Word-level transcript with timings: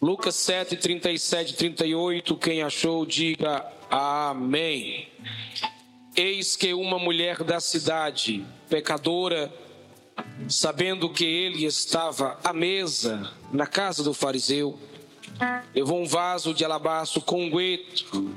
Lucas 0.00 0.34
7, 0.36 0.76
37 0.76 1.54
38. 1.56 2.34
Quem 2.36 2.62
achou, 2.62 3.04
diga 3.04 3.70
amém. 3.90 5.08
Eis 6.16 6.56
que 6.56 6.72
uma 6.72 6.98
mulher 6.98 7.44
da 7.44 7.60
cidade, 7.60 8.42
pecadora, 8.70 9.52
sabendo 10.48 11.10
que 11.10 11.24
ele 11.24 11.66
estava 11.66 12.38
à 12.42 12.50
mesa 12.50 13.30
na 13.52 13.66
casa 13.66 14.02
do 14.02 14.14
fariseu, 14.14 14.78
levou 15.74 16.00
um 16.00 16.06
vaso 16.06 16.54
de 16.54 16.64
alabastro 16.64 17.20
com 17.20 17.44
unguento 17.44 18.34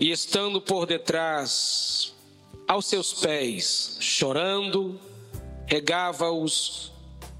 e, 0.00 0.10
estando 0.10 0.58
por 0.58 0.86
detrás, 0.86 2.14
aos 2.66 2.86
seus 2.86 3.12
pés, 3.12 3.98
chorando, 4.00 4.98
regava-os 5.66 6.92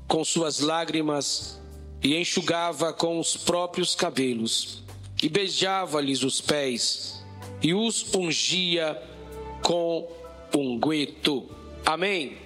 com 0.06 0.22
suas 0.22 0.60
lágrimas 0.60 1.58
e 2.02 2.16
enxugava 2.16 2.92
com 2.92 3.18
os 3.18 3.36
próprios 3.36 3.94
cabelos, 3.94 4.82
e 5.22 5.28
beijava-lhes 5.28 6.22
os 6.22 6.40
pés 6.40 7.24
e 7.62 7.74
os 7.74 8.14
ungia 8.14 9.00
com 9.62 10.08
unguento. 10.54 11.48
Amém. 11.84 12.36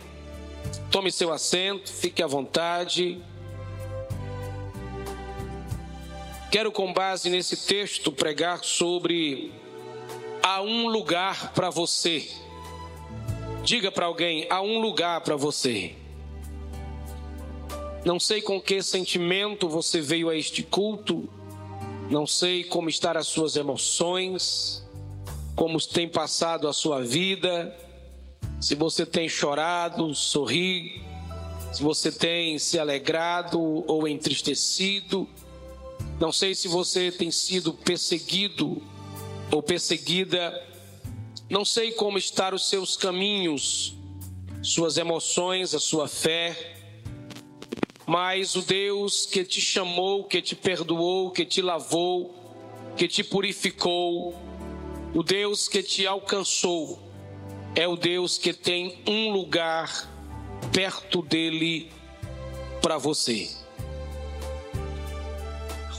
Tome 0.91 1.11
seu 1.11 1.33
assento, 1.33 1.91
fique 1.91 2.23
à 2.23 2.27
vontade. 2.27 3.21
Quero, 6.51 6.71
com 6.71 6.93
base 6.93 7.31
nesse 7.31 7.57
texto, 7.67 8.13
pregar 8.13 8.63
sobre 8.63 9.53
há 10.43 10.61
um 10.61 10.87
lugar 10.87 11.53
para 11.55 11.71
você. 11.71 12.29
Diga 13.63 13.91
para 13.91 14.07
alguém: 14.07 14.47
há 14.51 14.61
um 14.61 14.79
lugar 14.79 15.21
para 15.23 15.37
você. 15.37 15.95
Não 18.05 18.19
sei 18.19 18.43
com 18.43 18.61
que 18.61 18.83
sentimento 18.83 19.69
você 19.69 20.01
veio 20.01 20.29
a 20.29 20.37
este 20.37 20.61
culto, 20.65 21.29
não 22.11 22.27
sei 22.27 22.65
como 22.65 22.89
estão 22.89 23.17
as 23.17 23.29
suas 23.29 23.55
emoções, 23.55 24.85
como 25.55 25.81
tem 25.81 26.09
passado 26.09 26.67
a 26.67 26.73
sua 26.73 27.01
vida, 27.01 27.73
se 28.61 28.75
você 28.75 29.07
tem 29.07 29.29
chorado, 29.29 30.13
sorrido, 30.17 31.01
se 31.73 31.81
você 31.81 32.11
tem 32.11 32.59
se 32.59 32.77
alegrado 32.77 33.61
ou 33.61 34.09
entristecido. 34.09 35.29
Não 36.21 36.33
sei 36.33 36.57
se 36.57 36.67
você 36.67 37.13
tem 37.13 37.31
sido 37.31 37.73
perseguido 37.73 38.83
ou 39.51 39.63
perseguida. 39.63 40.61
Não 41.49 41.65
sei 41.65 41.93
como 41.93 42.19
estão 42.19 42.55
os 42.55 42.69
seus 42.69 42.97
caminhos, 42.97 43.97
suas 44.61 44.97
emoções, 44.97 45.73
a 45.73 45.79
sua 45.79 46.09
fé 46.09 46.82
mas 48.07 48.57
o 48.57 48.63
Deus 48.63 49.27
que 49.27 49.45
te 49.45 49.61
chamou, 49.61 50.25
que 50.25 50.43
te 50.43 50.57
perdoou, 50.57 51.31
que 51.31 51.45
te 51.45 51.63
lavou, 51.63 52.35
que 52.97 53.07
te 53.07 53.23
purificou, 53.23 54.35
o 55.15 55.23
Deus 55.23 55.69
que 55.69 55.83
te 55.83 56.07
alcançou, 56.07 56.99
é 57.75 57.87
o 57.87 57.97
Deus 57.97 58.39
que 58.39 58.53
tem 58.53 58.99
um 59.07 59.31
lugar 59.31 60.11
perto 60.73 61.23
dele 61.23 61.91
para 62.81 62.99
você. 62.99 63.51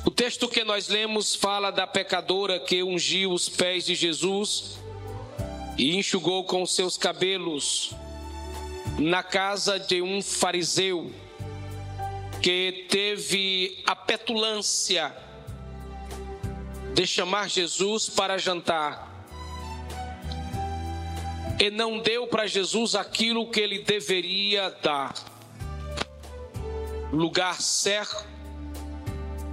O 0.05 0.11
texto 0.11 0.49
que 0.49 0.63
nós 0.65 0.89
lemos 0.89 1.33
fala 1.33 1.71
da 1.71 1.87
pecadora 1.87 2.59
que 2.59 2.83
ungiu 2.83 3.31
os 3.31 3.47
pés 3.47 3.85
de 3.85 3.95
Jesus 3.95 4.77
e 5.77 5.95
enxugou 5.95 6.43
com 6.43 6.65
seus 6.65 6.97
cabelos 6.97 7.91
na 8.99 9.23
casa 9.23 9.79
de 9.79 10.01
um 10.01 10.21
fariseu 10.21 11.11
que 12.43 12.85
teve 12.89 13.81
a 13.85 13.95
petulância 13.95 15.15
de 16.93 17.07
chamar 17.07 17.49
Jesus 17.49 18.09
para 18.09 18.37
jantar 18.37 19.25
e 21.57 21.71
não 21.71 21.99
deu 21.99 22.27
para 22.27 22.45
Jesus 22.45 22.95
aquilo 22.95 23.49
que 23.49 23.61
ele 23.61 23.79
deveria 23.79 24.69
dar. 24.81 25.13
Lugar 27.13 27.61
certo, 27.61 28.27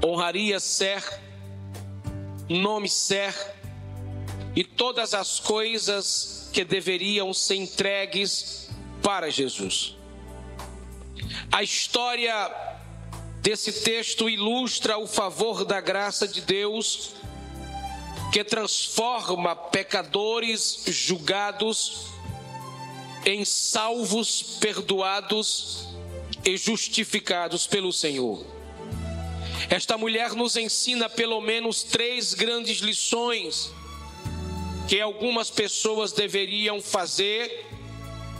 honraria 0.04 0.58
certo, 0.58 1.20
nome 2.48 2.88
certo 2.88 3.56
e 4.56 4.64
todas 4.64 5.14
as 5.14 5.38
coisas 5.38 6.50
que 6.52 6.64
deveriam 6.64 7.32
ser 7.32 7.54
entregues 7.54 8.68
para 9.00 9.30
Jesus. 9.30 9.96
A 11.52 11.62
história 11.62 12.78
desse 13.40 13.72
texto 13.72 14.28
ilustra 14.28 14.98
o 14.98 15.06
favor 15.06 15.64
da 15.64 15.80
graça 15.80 16.28
de 16.28 16.40
Deus 16.40 17.14
que 18.32 18.44
transforma 18.44 19.56
pecadores 19.56 20.84
julgados 20.86 22.06
em 23.24 23.44
salvos, 23.44 24.42
perdoados 24.60 25.88
e 26.44 26.56
justificados 26.56 27.66
pelo 27.66 27.92
Senhor. 27.92 28.46
Esta 29.68 29.98
mulher 29.98 30.32
nos 30.32 30.56
ensina 30.56 31.08
pelo 31.08 31.40
menos 31.40 31.82
três 31.82 32.34
grandes 32.34 32.78
lições 32.78 33.70
que 34.88 35.00
algumas 35.00 35.50
pessoas 35.50 36.12
deveriam 36.12 36.80
fazer 36.80 37.66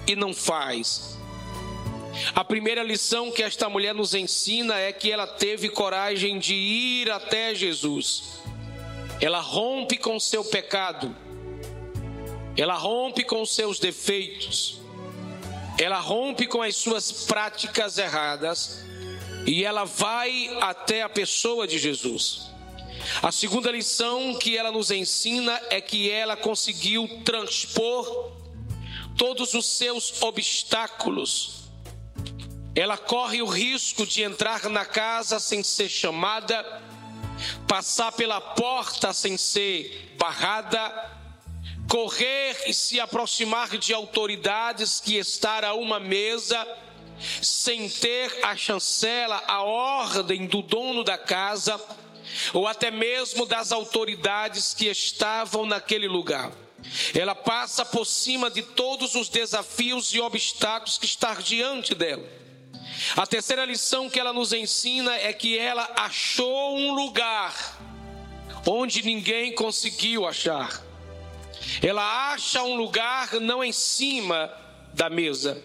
e 0.07 0.17
não 0.17 0.33
faz. 0.35 1.20
A 2.35 2.45
primeira 2.45 2.83
lição 2.83 3.31
que 3.31 3.43
esta 3.43 3.69
mulher 3.69 3.95
nos 3.95 4.15
ensina 4.15 4.79
é 4.79 4.93
que 4.93 5.11
ela 5.11 5.27
teve 5.27 5.69
coragem 5.69 6.39
de 6.39 6.55
ir 6.55 7.11
até 7.11 7.55
Jesus. 7.55 8.41
Ela 9.21 9.41
rompe 9.41 9.97
com 9.97 10.19
seu 10.19 10.45
pecado, 10.45 11.15
ela 12.57 12.75
rompe 12.75 13.23
com 13.23 13.45
seus 13.45 13.79
defeitos, 13.79 14.81
ela 15.79 15.99
rompe 15.99 16.47
com 16.47 16.63
as 16.63 16.77
suas 16.77 17.13
práticas 17.25 17.99
erradas 17.99 18.85
e 19.47 19.65
ela 19.65 19.85
vai 19.85 20.49
até 20.61 21.03
a 21.03 21.09
pessoa 21.09 21.67
de 21.67 21.79
Jesus. 21.79 22.51
A 23.23 23.33
segunda 23.33 23.71
lição 23.71 24.35
que 24.35 24.57
ela 24.57 24.71
nos 24.71 24.91
ensina 24.91 25.61
é 25.71 25.81
que 25.81 26.11
ela 26.11 26.37
conseguiu 26.37 27.09
transpor 27.25 28.31
todos 29.17 29.55
os 29.55 29.67
seus 29.67 30.23
obstáculos 30.23 31.60
ela 32.75 32.97
corre 32.97 33.43
o 33.43 33.47
risco 33.47 34.07
de 34.07 34.23
entrar 34.23 34.69
na 34.69 34.85
casa 34.85 35.41
sem 35.41 35.63
ser 35.63 35.89
chamada, 35.89 36.83
passar 37.67 38.13
pela 38.13 38.41
porta 38.41 39.13
sem 39.13 39.37
ser 39.37 40.15
barrada, 40.19 41.19
correr 41.89 42.57
e 42.67 42.75
se 42.75 43.01
aproximar 43.01 43.77
de 43.77 43.93
autoridades 43.93 45.01
que 45.01 45.17
estar 45.17 45.65
a 45.65 45.75
uma 45.75 45.99
mesa 45.99 46.67
sem 47.43 47.89
ter 47.89 48.45
a 48.45 48.57
chancela, 48.57 49.43
a 49.47 49.63
ordem 49.63 50.47
do 50.47 50.63
dono 50.63 51.03
da 51.03 51.19
casa, 51.19 51.79
ou 52.55 52.67
até 52.67 52.91
mesmo 52.91 53.45
das 53.45 53.73
autoridades 53.73 54.73
que 54.73 54.87
estavam 54.87 55.67
naquele 55.67 56.07
lugar. 56.07 56.53
Ela 57.15 57.35
passa 57.35 57.85
por 57.85 58.07
cima 58.07 58.49
de 58.51 58.63
todos 58.63 59.15
os 59.15 59.29
desafios 59.29 60.15
e 60.15 60.21
obstáculos 60.21 60.97
que 60.97 61.05
estão 61.05 61.35
diante 61.35 61.95
dela. 61.95 62.40
A 63.17 63.27
terceira 63.27 63.65
lição 63.65 64.09
que 64.09 64.19
ela 64.19 64.33
nos 64.33 64.53
ensina 64.53 65.15
é 65.15 65.33
que 65.33 65.59
ela 65.59 65.89
achou 65.97 66.77
um 66.77 66.93
lugar 66.93 67.79
onde 68.67 69.03
ninguém 69.03 69.55
conseguiu 69.55 70.27
achar. 70.27 70.83
Ela 71.83 72.33
acha 72.33 72.63
um 72.63 72.77
lugar 72.77 73.35
não 73.41 73.63
em 73.63 73.73
cima 73.73 74.53
da 74.93 75.09
mesa. 75.09 75.63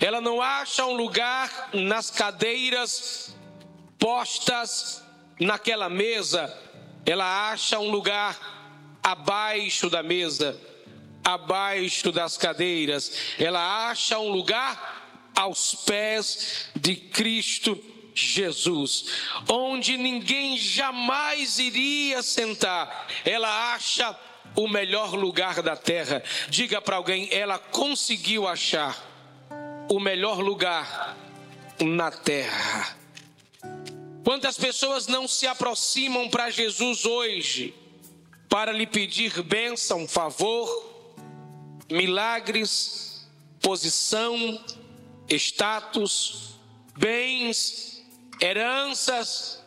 Ela 0.00 0.20
não 0.20 0.40
acha 0.40 0.84
um 0.84 0.94
lugar 0.94 1.70
nas 1.72 2.10
cadeiras 2.10 3.34
postas 3.98 5.02
naquela 5.38 5.88
mesa. 5.88 6.54
Ela 7.04 7.50
acha 7.50 7.78
um 7.78 7.90
lugar 7.90 8.98
abaixo 9.02 9.88
da 9.88 10.02
mesa, 10.02 10.58
abaixo 11.24 12.12
das 12.12 12.36
cadeiras. 12.36 13.12
Ela 13.38 13.90
acha 13.90 14.18
um 14.18 14.30
lugar 14.30 14.99
aos 15.34 15.74
pés 15.74 16.70
de 16.74 16.96
Cristo 16.96 17.78
Jesus, 18.14 19.06
onde 19.48 19.96
ninguém 19.96 20.56
jamais 20.56 21.58
iria 21.58 22.22
sentar. 22.22 23.08
Ela 23.24 23.74
acha 23.74 24.16
o 24.56 24.68
melhor 24.68 25.14
lugar 25.14 25.62
da 25.62 25.76
terra. 25.76 26.22
Diga 26.48 26.80
para 26.80 26.96
alguém, 26.96 27.28
ela 27.30 27.58
conseguiu 27.58 28.46
achar 28.46 28.96
o 29.88 29.98
melhor 29.98 30.40
lugar 30.40 31.16
na 31.80 32.10
terra. 32.10 32.96
Quantas 34.24 34.58
pessoas 34.58 35.06
não 35.06 35.26
se 35.26 35.46
aproximam 35.46 36.28
para 36.28 36.50
Jesus 36.50 37.04
hoje 37.04 37.74
para 38.48 38.72
lhe 38.72 38.86
pedir 38.86 39.42
bênção, 39.42 40.06
favor, 40.06 40.68
milagres, 41.90 43.26
posição, 43.60 44.62
status, 45.38 46.58
bens, 46.96 48.02
heranças, 48.40 49.62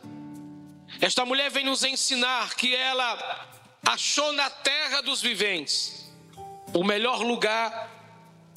Esta 1.02 1.26
mulher 1.26 1.50
vem 1.50 1.66
nos 1.66 1.84
ensinar 1.84 2.56
que 2.56 2.74
ela 2.74 3.50
achou 3.86 4.32
na 4.32 4.50
terra 4.50 5.02
dos 5.02 5.22
viventes 5.22 6.10
o 6.74 6.84
melhor 6.84 7.22
lugar 7.22 7.92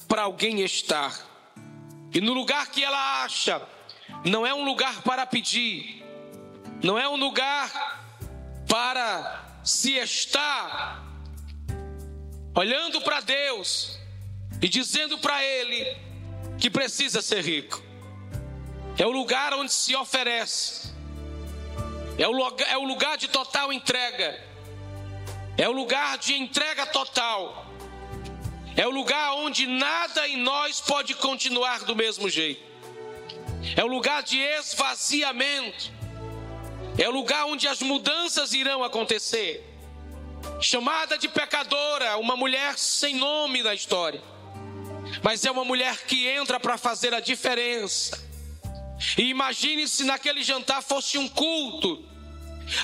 para 0.07 0.21
alguém 0.21 0.61
estar. 0.61 1.13
E 2.13 2.21
no 2.21 2.33
lugar 2.33 2.67
que 2.67 2.83
ela 2.83 3.23
acha, 3.23 3.61
não 4.23 4.47
é 4.47 4.53
um 4.53 4.63
lugar 4.63 5.01
para 5.01 5.25
pedir, 5.25 6.05
não 6.81 6.97
é 6.97 7.07
um 7.09 7.17
lugar 7.17 8.05
para 8.67 9.59
se 9.63 9.97
estar 9.97 11.03
olhando 12.55 13.01
para 13.01 13.19
Deus 13.19 13.99
e 14.61 14.69
dizendo 14.69 15.17
para 15.17 15.43
Ele 15.43 15.97
que 16.57 16.69
precisa 16.69 17.21
ser 17.21 17.43
rico. 17.43 17.83
É 18.97 19.05
o 19.05 19.11
lugar 19.11 19.53
onde 19.53 19.71
se 19.71 19.95
oferece, 19.95 20.91
é 22.17 22.27
o 22.27 22.31
lugar, 22.31 22.67
é 22.69 22.77
o 22.77 22.83
lugar 22.83 23.17
de 23.17 23.27
total 23.27 23.71
entrega, 23.71 24.43
é 25.57 25.67
o 25.69 25.71
lugar 25.71 26.17
de 26.17 26.33
entrega 26.33 26.85
total. 26.85 27.65
É 28.75 28.85
o 28.85 28.91
lugar 28.91 29.33
onde 29.33 29.65
nada 29.65 30.27
em 30.27 30.37
nós 30.37 30.79
pode 30.79 31.15
continuar 31.15 31.83
do 31.83 31.95
mesmo 31.95 32.29
jeito. 32.29 32.61
É 33.75 33.83
o 33.83 33.87
lugar 33.87 34.21
de 34.21 34.37
esvaziamento. 34.37 35.91
É 36.95 37.09
o 37.09 37.11
lugar 37.11 37.45
onde 37.45 37.67
as 37.67 37.81
mudanças 37.81 38.53
irão 38.53 38.83
acontecer. 38.83 39.65
Chamada 40.61 41.17
de 41.17 41.27
pecadora, 41.27 42.17
uma 42.17 42.35
mulher 42.35 42.77
sem 42.77 43.15
nome 43.15 43.63
na 43.63 43.73
história. 43.73 44.21
Mas 45.21 45.45
é 45.45 45.51
uma 45.51 45.65
mulher 45.65 46.05
que 46.05 46.27
entra 46.27 46.59
para 46.59 46.77
fazer 46.77 47.13
a 47.13 47.19
diferença. 47.19 48.25
E 49.17 49.23
imagine 49.23 49.87
se 49.87 50.03
naquele 50.03 50.43
jantar 50.43 50.81
fosse 50.81 51.17
um 51.17 51.27
culto. 51.27 52.03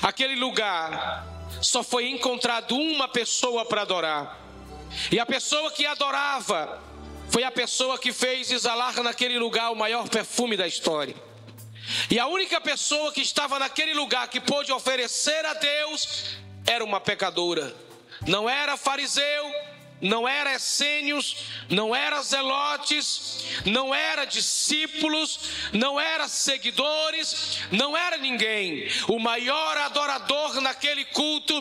Aquele 0.02 0.36
lugar 0.36 1.26
só 1.60 1.82
foi 1.82 2.08
encontrado 2.08 2.76
uma 2.76 3.08
pessoa 3.08 3.64
para 3.64 3.82
adorar. 3.82 4.38
E 5.10 5.18
a 5.18 5.26
pessoa 5.26 5.70
que 5.70 5.86
adorava 5.86 6.80
foi 7.30 7.42
a 7.42 7.50
pessoa 7.50 7.98
que 7.98 8.12
fez 8.12 8.50
exalar 8.50 9.02
naquele 9.02 9.38
lugar 9.38 9.70
o 9.70 9.76
maior 9.76 10.08
perfume 10.08 10.56
da 10.56 10.66
história. 10.66 11.14
E 12.10 12.18
a 12.18 12.26
única 12.26 12.60
pessoa 12.60 13.12
que 13.12 13.20
estava 13.20 13.58
naquele 13.58 13.92
lugar 13.92 14.28
que 14.28 14.40
pôde 14.40 14.72
oferecer 14.72 15.44
a 15.44 15.54
Deus 15.54 16.36
era 16.66 16.84
uma 16.84 17.00
pecadora. 17.00 17.74
Não 18.26 18.48
era 18.48 18.76
fariseu, 18.76 19.52
não 20.04 20.28
era 20.28 20.54
essênios, 20.54 21.34
não 21.70 21.96
era 21.96 22.22
zelotes, 22.22 23.42
não 23.64 23.94
era 23.94 24.26
discípulos, 24.26 25.40
não 25.72 25.98
era 25.98 26.28
seguidores, 26.28 27.60
não 27.72 27.96
era 27.96 28.18
ninguém. 28.18 28.86
O 29.08 29.18
maior 29.18 29.78
adorador 29.78 30.60
naquele 30.60 31.06
culto 31.06 31.54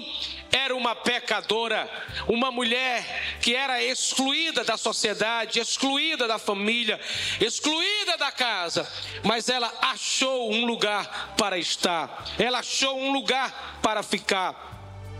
era 0.51 0.75
uma 0.75 0.93
pecadora, 0.93 1.89
uma 2.27 2.51
mulher 2.51 3.37
que 3.41 3.55
era 3.55 3.81
excluída 3.81 4.63
da 4.63 4.75
sociedade, 4.75 5.59
excluída 5.59 6.27
da 6.27 6.37
família, 6.37 6.99
excluída 7.39 8.17
da 8.17 8.31
casa, 8.31 8.85
mas 9.23 9.47
ela 9.47 9.73
achou 9.81 10.51
um 10.51 10.65
lugar 10.65 11.33
para 11.37 11.57
estar, 11.57 12.25
ela 12.37 12.59
achou 12.59 12.99
um 12.99 13.13
lugar 13.13 13.79
para 13.81 14.03
ficar. 14.03 14.72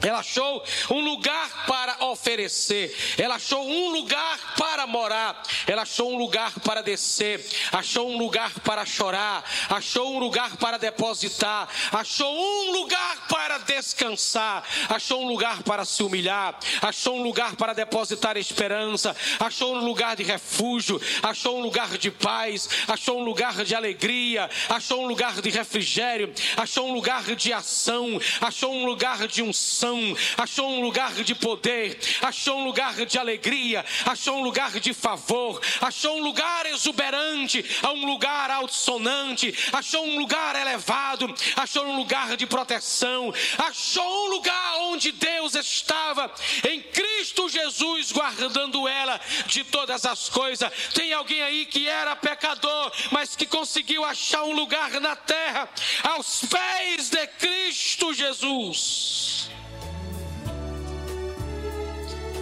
Ela 0.04 0.20
achou 0.20 0.62
um 0.90 1.00
lugar 1.00 1.66
para 1.66 2.06
oferecer, 2.08 2.94
ela 3.18 3.36
achou 3.36 3.66
um 3.66 3.90
lugar 3.90 4.38
para 4.58 4.86
morar, 4.86 5.42
ela 5.66 5.84
achou 5.84 6.12
um 6.12 6.18
lugar 6.18 6.52
para 6.60 6.84
descer, 6.84 7.46
achou 7.72 8.10
um 8.10 8.18
lugar 8.18 8.52
para 8.60 8.86
chorar, 8.86 9.44
achou 9.70 10.14
um 10.14 10.20
lugar 10.20 10.58
para 10.58 10.78
depositar, 10.78 11.70
achou 11.90 12.36
um 12.36 12.72
lugar 12.74 13.28
para 13.30 13.60
descansar, 13.60 14.66
achou 14.90 15.22
um 15.24 15.28
lugar 15.28 15.64
para 15.64 15.86
se 15.86 16.04
humilhar, 16.04 16.60
achou 16.82 17.18
um 17.18 17.24
lugar 17.24 17.56
para 17.56 17.72
depositar 17.72 18.36
esperança, 18.36 19.16
achou 19.40 19.74
um 19.74 19.86
lugar 19.86 20.18
de 20.18 20.24
refúgio, 20.24 21.02
achou 21.22 21.60
um 21.60 21.62
lugar 21.62 21.98
de 21.98 22.12
paz, 22.12 22.68
achou 22.90 23.22
um 23.22 23.24
lugar 23.24 23.64
de 23.64 23.74
alegria, 23.74 24.50
achou 24.68 25.04
um 25.04 25.08
lugar 25.08 25.42
de 25.42 25.50
refrigério, 25.50 26.34
achou 26.58 26.90
um 26.90 26.94
lugar 26.94 27.24
de 27.36 27.54
ação, 27.54 28.20
achou 28.42 28.74
um 28.74 28.86
lugar 28.86 29.30
de 29.30 29.42
unção 29.42 29.93
achou 30.38 30.70
um 30.70 30.82
lugar 30.82 31.14
de 31.24 31.36
poder, 31.36 31.98
achou 32.22 32.60
um 32.60 32.66
lugar 32.66 33.06
de 33.06 33.18
alegria, 33.18 33.86
achou 34.06 34.38
um 34.38 34.44
lugar 34.44 34.80
de 34.80 34.94
favor, 34.94 35.62
achou 35.82 36.18
um 36.18 36.24
lugar 36.24 36.66
exuberante, 36.68 37.64
um 37.84 38.06
lugar 38.06 38.50
altissonante, 38.52 39.54
achou 39.72 40.06
um 40.06 40.20
lugar 40.20 40.56
elevado, 40.56 41.34
achou 41.56 41.86
um 41.86 41.96
lugar 41.96 42.36
de 42.38 42.46
proteção, 42.46 43.34
achou 43.58 44.28
um 44.28 44.30
lugar 44.32 44.76
onde 44.82 45.12
Deus 45.12 45.56
estava 45.56 46.32
em 46.68 46.82
Cristo 46.82 47.50
Jesus 47.50 48.12
guardando 48.12 48.88
ela 48.88 49.20
de 49.48 49.64
todas 49.64 50.06
as 50.06 50.30
coisas. 50.30 50.72
Tem 50.94 51.14
alguém 51.14 51.42
aí 51.42 51.66
que 51.66 51.88
era 51.88 52.16
pecador, 52.16 52.92
mas 53.12 53.36
que 53.36 53.46
conseguiu 53.46 54.04
achar 54.04 54.44
um 54.44 54.54
lugar 54.54 54.92
na 55.00 55.16
terra 55.16 55.70
aos 56.04 56.42
pés 56.46 57.10
de 57.10 57.28
Cristo 57.28 58.14
Jesus. 58.14 59.50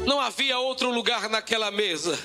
Não 0.05 0.19
havia 0.19 0.57
outro 0.57 0.91
lugar 0.91 1.29
naquela 1.29 1.69
mesa. 1.69 2.17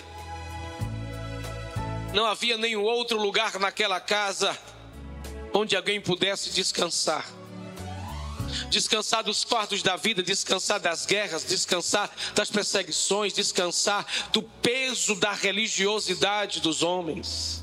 Não 2.15 2.25
havia 2.25 2.57
nenhum 2.57 2.83
outro 2.83 3.21
lugar 3.21 3.59
naquela 3.59 4.01
casa 4.01 4.59
onde 5.53 5.77
alguém 5.77 6.01
pudesse 6.01 6.51
descansar. 6.51 7.27
Descansar 8.71 9.23
dos 9.23 9.43
fardos 9.43 9.83
da 9.83 9.97
vida, 9.97 10.23
descansar 10.23 10.81
das 10.81 11.05
guerras, 11.05 11.45
descansar 11.45 12.11
das 12.35 12.51
perseguições, 12.51 13.33
descansar 13.33 14.07
do 14.33 14.43
peso 14.43 15.15
da 15.15 15.33
religiosidade 15.33 16.61
dos 16.61 16.83
homens. 16.83 17.63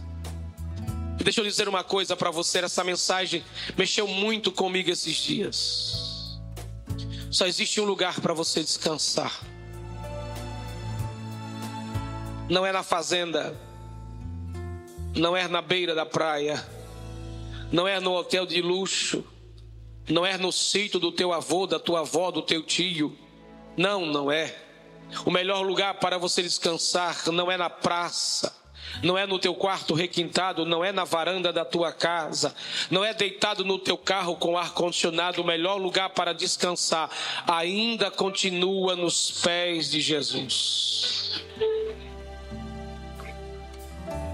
E 1.19 1.24
deixa 1.24 1.42
eu 1.42 1.45
dizer 1.45 1.68
uma 1.68 1.83
coisa 1.83 2.15
para 2.15 2.30
você: 2.30 2.60
essa 2.60 2.83
mensagem 2.83 3.44
mexeu 3.75 4.07
muito 4.07 4.51
comigo 4.51 4.92
esses 4.92 5.15
dias. 5.15 6.39
Só 7.31 7.48
existe 7.48 7.81
um 7.81 7.86
lugar 7.86 8.19
para 8.19 8.33
você 8.33 8.62
descansar 8.62 9.52
não 12.53 12.63
é 12.63 12.71
na 12.71 12.83
fazenda, 12.83 13.59
não 15.15 15.35
é 15.35 15.47
na 15.47 15.59
beira 15.59 15.95
da 15.95 16.05
praia, 16.05 16.63
não 17.71 17.88
é 17.88 18.00
no 18.00 18.13
hotel 18.13 18.45
de 18.45 18.61
luxo, 18.61 19.25
não 20.07 20.23
é 20.23 20.38
no 20.38 20.51
sítio 20.51 21.00
do 21.00 21.11
teu 21.11 21.33
avô, 21.33 21.65
da 21.65 21.79
tua 21.79 22.01
avó, 22.01 22.29
do 22.29 22.44
teu 22.44 22.61
tio. 22.61 23.17
Não, 23.75 24.05
não 24.05 24.31
é. 24.31 24.55
O 25.25 25.31
melhor 25.31 25.65
lugar 25.65 25.95
para 25.95 26.19
você 26.19 26.43
descansar 26.43 27.31
não 27.31 27.51
é 27.51 27.57
na 27.57 27.72
praça, 27.72 28.55
não 29.01 29.17
é 29.17 29.25
no 29.25 29.39
teu 29.39 29.55
quarto 29.55 29.95
requintado, 29.95 30.63
não 30.63 30.86
é 30.86 30.91
na 30.91 31.05
varanda 31.05 31.51
da 31.51 31.65
tua 31.65 31.91
casa, 31.91 32.53
não 32.91 33.03
é 33.03 33.15
deitado 33.15 33.65
no 33.65 33.79
teu 33.79 33.98
carro 33.98 34.36
com 34.36 34.55
ar 34.55 34.75
condicionado. 34.75 35.41
O 35.41 35.45
melhor 35.45 35.77
lugar 35.77 36.12
para 36.12 36.33
descansar 36.33 37.10
ainda 37.48 38.12
continua 38.12 38.95
nos 38.95 39.41
pés 39.41 39.89
de 39.89 40.00
Jesus. 40.00 41.43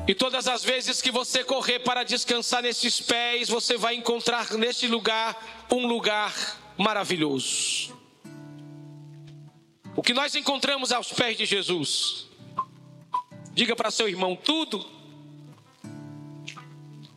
E 0.10 0.16
todas 0.16 0.48
as 0.48 0.64
vezes 0.64 1.04
que 1.04 1.12
você 1.12 1.44
correr 1.44 1.82
para 1.82 2.04
descansar 2.04 2.64
nesses 2.64 3.00
pés, 3.00 3.48
você 3.48 3.78
vai 3.78 3.94
encontrar 3.94 4.50
neste 4.54 4.88
lugar 4.88 5.68
um 5.72 5.86
lugar 5.86 6.34
maravilhoso. 6.76 7.96
O 9.96 10.02
que 10.02 10.12
nós 10.12 10.34
encontramos 10.34 10.92
aos 10.92 11.14
pés 11.14 11.38
de 11.38 11.46
Jesus? 11.46 12.26
Diga 13.54 13.76
para 13.76 13.92
seu 13.92 14.10
irmão 14.10 14.36
tudo. 14.36 14.84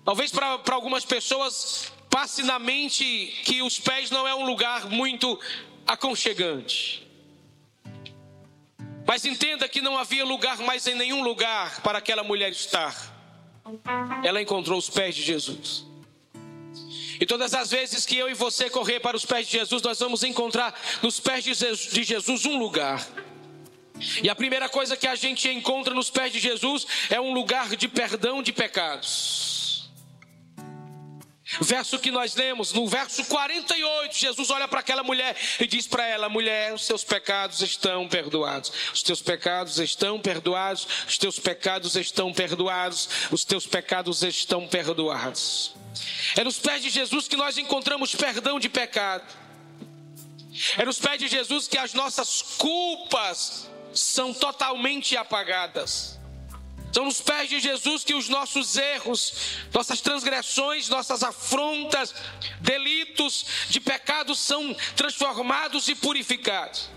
Talvez 0.05 0.31
para 0.31 0.61
algumas 0.73 1.07
pessoas 1.07 1.91
passe 2.11 2.43
na 2.43 2.59
mente 2.59 3.05
que 3.47 3.63
os 3.63 3.81
pés 3.81 4.11
não 4.11 4.29
é 4.29 4.35
um 4.35 4.45
lugar 4.45 4.91
muito 4.91 5.41
aconchegante. 5.87 7.11
Mas 9.07 9.25
entenda 9.25 9.69
que 9.69 9.81
não 9.81 9.99
havia 9.99 10.25
lugar 10.25 10.59
mais 10.59 10.87
em 10.87 10.95
nenhum 10.95 11.23
lugar 11.23 11.81
para 11.83 11.99
aquela 11.99 12.23
mulher 12.23 12.51
estar. 12.51 12.95
Ela 14.25 14.41
encontrou 14.41 14.79
os 14.79 14.89
pés 14.89 15.15
de 15.15 15.23
Jesus. 15.23 15.87
E 17.21 17.27
todas 17.27 17.55
as 17.55 17.71
vezes 17.71 18.05
que 18.05 18.17
eu 18.17 18.29
e 18.29 18.35
você 18.35 18.69
correr 18.69 19.01
para 19.01 19.17
os 19.17 19.25
pés 19.25 19.47
de 19.47 19.59
Jesus, 19.59 19.83
nós 19.83 19.99
vamos 19.99 20.23
encontrar 20.23 20.75
nos 21.03 21.21
pés 21.21 21.45
de 21.45 22.03
Jesus 22.03 22.47
um 22.47 22.59
lugar. 22.59 23.07
E 24.23 24.29
a 24.29 24.35
primeira 24.35 24.69
coisa 24.69 24.97
que 24.97 25.07
a 25.07 25.15
gente 25.15 25.49
encontra 25.49 25.95
nos 25.95 26.11
pés 26.11 26.33
de 26.33 26.41
Jesus 26.41 26.87
é 27.09 27.21
um 27.21 27.33
lugar 27.33 27.77
de 27.77 27.87
perdão 27.87 28.43
de 28.43 28.53
pecados. 28.53 29.52
Verso 31.61 31.99
que 31.99 32.11
nós 32.11 32.35
lemos, 32.35 32.73
no 32.73 32.87
verso 32.87 33.25
48, 33.25 34.17
Jesus 34.17 34.51
olha 34.51 34.67
para 34.67 34.81
aquela 34.81 35.03
mulher 35.03 35.37
e 35.61 35.67
diz 35.67 35.87
para 35.87 36.07
ela: 36.07 36.29
Mulher, 36.29 36.73
os 36.73 36.85
seus 36.85 37.05
pecados 37.05 37.61
estão 37.61 38.09
perdoados. 38.09 38.73
Os 38.93 39.03
teus 39.03 39.21
pecados 39.21 39.79
estão 39.79 40.19
perdoados. 40.19 40.87
Os 41.07 41.19
teus 41.19 41.39
pecados 41.39 41.97
estão 41.97 42.33
perdoados. 42.33 43.09
Os 43.31 43.45
teus 43.45 43.67
pecados 43.67 44.23
estão 44.23 44.67
perdoados. 44.67 45.75
É 46.37 46.43
nos 46.43 46.59
pés 46.59 46.83
de 46.83 46.91
Jesus 46.91 47.29
que 47.29 47.37
nós 47.37 47.59
encontramos 47.59 48.15
perdão 48.15 48.59
de 48.59 48.69
pecado. 48.69 49.25
É 50.79 50.85
nos 50.85 50.99
pés 50.99 51.19
de 51.19 51.29
Jesus 51.29 51.69
que 51.69 51.79
as 51.79 51.93
nossas 51.93 52.43
culpas 52.59 53.71
são 53.93 54.33
totalmente 54.33 55.17
apagadas. 55.17 56.19
São 56.93 57.07
nos 57.07 57.21
pés 57.23 57.49
de 57.49 57.59
Jesus 57.59 58.05
que 58.05 58.15
os 58.15 58.29
nossos 58.29 58.77
erros, 58.77 59.57
nossas 59.73 60.01
transgressões, 60.03 60.91
nossas 60.91 61.23
afrontas, 61.23 62.15
delitos 62.61 63.47
de 63.71 63.81
pecado 63.81 64.35
são 64.35 64.75
transformados 64.95 65.89
e 65.89 65.95
purificados. 65.95 66.91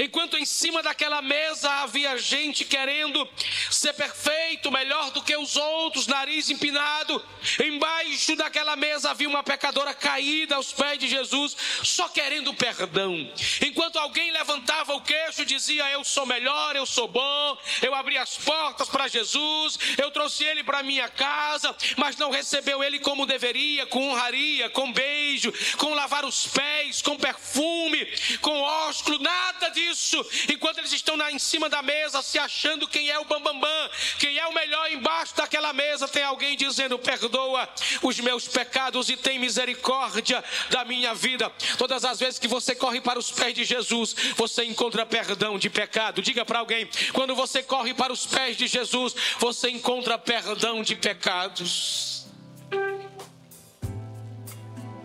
Enquanto 0.00 0.36
em 0.36 0.44
cima 0.44 0.82
daquela 0.82 1.20
mesa 1.20 1.70
havia 1.82 2.16
gente 2.16 2.64
querendo 2.64 3.28
ser 3.70 3.92
perfeito, 3.94 4.70
melhor 4.70 5.10
do 5.10 5.22
que 5.22 5.36
os 5.36 5.56
outros, 5.56 6.06
nariz 6.06 6.50
empinado, 6.50 7.24
embaixo 7.64 8.36
daquela 8.36 8.76
mesa 8.76 9.10
havia 9.10 9.28
uma 9.28 9.42
pecadora 9.42 9.92
caída 9.94 10.56
aos 10.56 10.72
pés 10.72 10.98
de 10.98 11.08
Jesus, 11.08 11.56
só 11.82 12.08
querendo 12.08 12.54
perdão. 12.54 13.32
Enquanto 13.64 13.98
alguém 13.98 14.30
levantava 14.30 14.94
o 14.94 15.00
queixo 15.00 15.42
e 15.42 15.46
dizia: 15.46 15.90
Eu 15.90 16.04
sou 16.04 16.26
melhor, 16.26 16.76
eu 16.76 16.86
sou 16.86 17.08
bom, 17.08 17.58
eu 17.82 17.94
abri 17.94 18.16
as 18.16 18.36
portas 18.36 18.88
para 18.88 19.08
Jesus, 19.08 19.78
eu 19.98 20.10
trouxe 20.10 20.44
ele 20.44 20.62
para 20.62 20.82
minha 20.82 21.08
casa, 21.08 21.74
mas 21.96 22.16
não 22.16 22.30
recebeu 22.30 22.82
ele 22.82 22.98
como 22.98 23.26
deveria, 23.26 23.86
com 23.86 24.10
honraria, 24.10 24.70
com 24.70 24.92
beijo, 24.92 25.52
com 25.76 25.94
lavar 25.94 26.24
os 26.24 26.46
pés, 26.46 27.02
com 27.02 27.16
perfume, 27.16 28.06
com 28.40 28.60
ósculo, 28.60 29.18
nada 29.18 29.70
disso, 29.82 30.24
enquanto 30.48 30.78
eles 30.78 30.92
estão 30.92 31.16
lá 31.16 31.30
em 31.30 31.38
cima 31.38 31.68
da 31.68 31.82
mesa, 31.82 32.22
se 32.22 32.38
achando 32.38 32.88
quem 32.88 33.10
é 33.10 33.18
o 33.18 33.24
bambambam, 33.24 33.60
bam, 33.60 33.60
bam, 33.60 33.90
quem 34.18 34.38
é 34.38 34.46
o 34.46 34.54
melhor 34.54 34.90
embaixo 34.90 35.36
daquela 35.36 35.72
mesa, 35.72 36.08
tem 36.08 36.22
alguém 36.22 36.56
dizendo: 36.56 36.98
perdoa 36.98 37.68
os 38.02 38.18
meus 38.20 38.46
pecados 38.48 39.08
e 39.08 39.16
tem 39.16 39.38
misericórdia 39.38 40.42
da 40.70 40.84
minha 40.84 41.14
vida. 41.14 41.50
Todas 41.78 42.04
as 42.04 42.18
vezes 42.20 42.38
que 42.38 42.48
você 42.48 42.74
corre 42.74 43.00
para 43.00 43.18
os 43.18 43.30
pés 43.30 43.54
de 43.54 43.64
Jesus, 43.64 44.14
você 44.36 44.64
encontra 44.64 45.04
perdão 45.04 45.58
de 45.58 45.68
pecado. 45.68 46.22
Diga 46.22 46.44
para 46.44 46.60
alguém: 46.60 46.88
quando 47.12 47.34
você 47.34 47.62
corre 47.62 47.94
para 47.94 48.12
os 48.12 48.26
pés 48.26 48.56
de 48.56 48.66
Jesus, 48.66 49.14
você 49.38 49.70
encontra 49.70 50.18
perdão 50.18 50.82
de 50.82 50.94
pecados. 50.96 52.26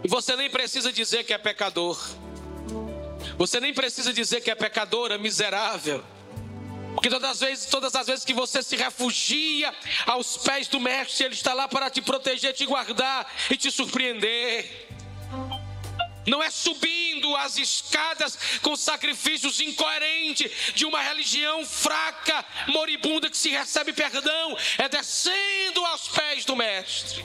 E 0.03 0.07
você 0.07 0.36
nem 0.36 0.50
precisa 0.50 0.93
dizer 0.93 1.24
que 1.24 1.34
é 1.34 1.38
pecador. 1.38 1.98
Você 3.38 3.60
nem 3.60 3.74
precisa 3.74 4.12
dizer 4.12 4.41
que 4.41 4.50
é 4.50 4.56
pecadora, 4.56 5.17
miserável. 5.17 6.03
Porque 6.96 7.10
todas 7.10 7.29
as 7.29 7.39
vezes, 7.39 7.65
todas 7.67 7.94
as 7.94 8.08
vezes 8.08 8.25
que 8.25 8.34
você 8.34 8.63
se 8.63 8.75
refugia 8.75 9.72
aos 10.08 10.38
pés 10.38 10.67
do 10.67 10.79
mestre, 10.79 11.25
ele 11.25 11.36
está 11.36 11.53
lá 11.53 11.67
para 11.67 11.91
te 11.91 12.01
proteger, 12.01 12.53
te 12.53 12.65
guardar 12.65 13.32
e 13.51 13.56
te 13.56 13.70
surpreender. 13.70 14.88
Não 16.25 16.41
é 16.41 16.50
subindo 16.50 17.36
as 17.36 17.58
escadas 17.58 18.60
com 18.63 18.75
sacrifícios 18.75 19.62
incoerentes 19.62 20.74
de 20.74 20.86
uma 20.86 21.01
religião 21.01 21.63
fraca, 21.63 22.44
moribunda 22.67 23.29
que 23.29 23.38
se 23.38 23.50
recebe 23.50 23.94
perdão, 23.94 24.58
é 24.79 24.89
descendo 24.89 25.86
aos 25.86 26.08
pés 26.08 26.44
do 26.44 26.56
mestre. 26.56 27.24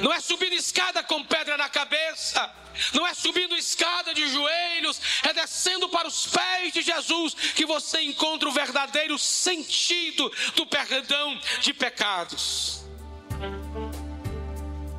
Não 0.00 0.12
é 0.12 0.20
subindo 0.20 0.54
escada 0.54 1.02
com 1.02 1.22
pedra 1.24 1.56
na 1.56 1.68
cabeça, 1.68 2.50
não 2.92 3.06
é 3.06 3.14
subindo 3.14 3.56
escada 3.56 4.12
de 4.14 4.26
joelhos, 4.28 5.00
é 5.22 5.32
descendo 5.32 5.88
para 5.88 6.08
os 6.08 6.26
pés 6.26 6.72
de 6.72 6.82
Jesus 6.82 7.34
que 7.54 7.66
você 7.66 8.00
encontra 8.02 8.48
o 8.48 8.52
verdadeiro 8.52 9.18
sentido 9.18 10.30
do 10.56 10.66
perdão 10.66 11.38
de 11.60 11.72
pecados. 11.72 12.84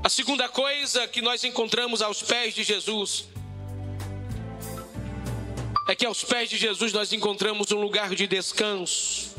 A 0.04 0.10
segunda 0.10 0.48
coisa 0.48 1.08
que 1.08 1.22
nós 1.22 1.44
encontramos 1.44 2.02
aos 2.02 2.22
pés 2.22 2.54
de 2.54 2.64
Jesus 2.64 3.26
é 5.88 5.96
que 5.96 6.06
aos 6.06 6.24
pés 6.24 6.50
de 6.50 6.58
Jesus 6.58 6.94
nós 6.94 7.12
encontramos 7.14 7.72
um 7.72 7.80
lugar 7.80 8.16
de 8.16 8.26
descanso. 8.26 9.35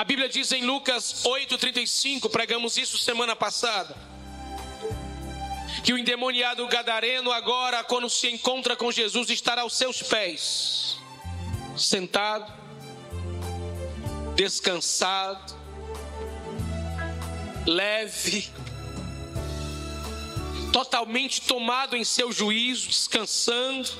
A 0.00 0.04
Bíblia 0.04 0.30
diz 0.30 0.50
em 0.50 0.64
Lucas 0.64 1.24
8,35, 1.26 2.30
pregamos 2.30 2.78
isso 2.78 2.96
semana 2.96 3.36
passada, 3.36 3.94
que 5.84 5.92
o 5.92 5.98
endemoniado 5.98 6.66
gadareno, 6.68 7.30
agora, 7.30 7.84
quando 7.84 8.08
se 8.08 8.26
encontra 8.30 8.74
com 8.74 8.90
Jesus, 8.90 9.28
estará 9.28 9.60
aos 9.60 9.76
seus 9.76 10.02
pés, 10.02 10.96
sentado, 11.76 12.50
descansado, 14.34 15.54
leve, 17.66 18.48
totalmente 20.72 21.42
tomado 21.42 21.94
em 21.94 22.04
seu 22.04 22.32
juízo, 22.32 22.88
descansando 22.88 23.90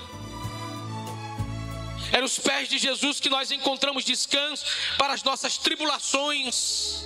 é 2.13 2.21
nos 2.21 2.39
pés 2.39 2.69
de 2.69 2.79
Jesus 2.79 3.21
que 3.21 3.29
nós 3.29 3.51
encontramos 3.51 4.05
descanso 4.05 4.65
para 4.99 5.13
as 5.13 5.23
nossas 5.23 5.57
tribulações, 5.59 7.05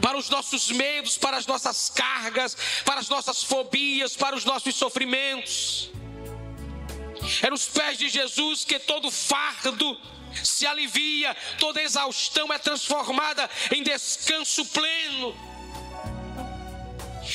para 0.00 0.16
os 0.16 0.28
nossos 0.28 0.70
medos, 0.70 1.18
para 1.18 1.36
as 1.36 1.46
nossas 1.46 1.90
cargas, 1.90 2.56
para 2.84 3.00
as 3.00 3.08
nossas 3.08 3.42
fobias, 3.42 4.16
para 4.16 4.34
os 4.34 4.44
nossos 4.44 4.74
sofrimentos. 4.74 5.90
É 7.42 7.50
nos 7.50 7.66
pés 7.66 7.98
de 7.98 8.08
Jesus 8.08 8.64
que 8.64 8.78
todo 8.78 9.10
fardo 9.10 9.98
se 10.42 10.66
alivia, 10.66 11.36
toda 11.58 11.82
exaustão 11.82 12.52
é 12.52 12.58
transformada 12.58 13.48
em 13.70 13.82
descanso 13.82 14.64
pleno. 14.66 15.36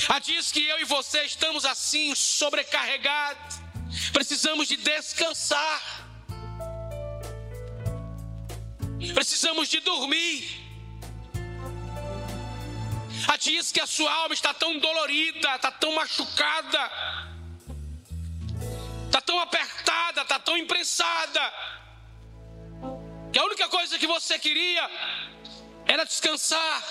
Há 0.09 0.19
dias 0.19 0.51
que 0.51 0.63
eu 0.63 0.79
e 0.79 0.83
você 0.83 1.23
estamos 1.23 1.65
assim, 1.65 2.13
sobrecarregados, 2.13 3.57
precisamos 4.11 4.67
de 4.67 4.75
descansar. 4.77 6.06
Precisamos 9.13 9.69
de 9.69 9.79
dormir. 9.79 10.67
Há 13.27 13.35
dias 13.37 13.71
que 13.71 13.81
a 13.81 13.87
sua 13.87 14.11
alma 14.11 14.33
está 14.33 14.53
tão 14.53 14.79
dolorida, 14.79 15.55
está 15.55 15.71
tão 15.71 15.93
machucada, 15.93 16.91
está 19.05 19.19
tão 19.19 19.39
apertada, 19.39 20.21
está 20.21 20.39
tão 20.39 20.57
imprensada, 20.57 21.53
que 23.33 23.39
a 23.39 23.43
única 23.43 23.67
coisa 23.67 23.99
que 23.99 24.07
você 24.07 24.39
queria 24.39 24.89
era 25.85 26.05
descansar. 26.05 26.83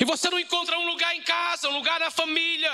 E 0.00 0.04
você 0.04 0.28
não 0.30 0.38
encontra 0.40 0.78
um 0.78 0.86
lugar 0.86 1.14
em 1.14 1.22
casa, 1.22 1.68
um 1.68 1.76
lugar 1.76 2.00
na 2.00 2.10
família, 2.10 2.70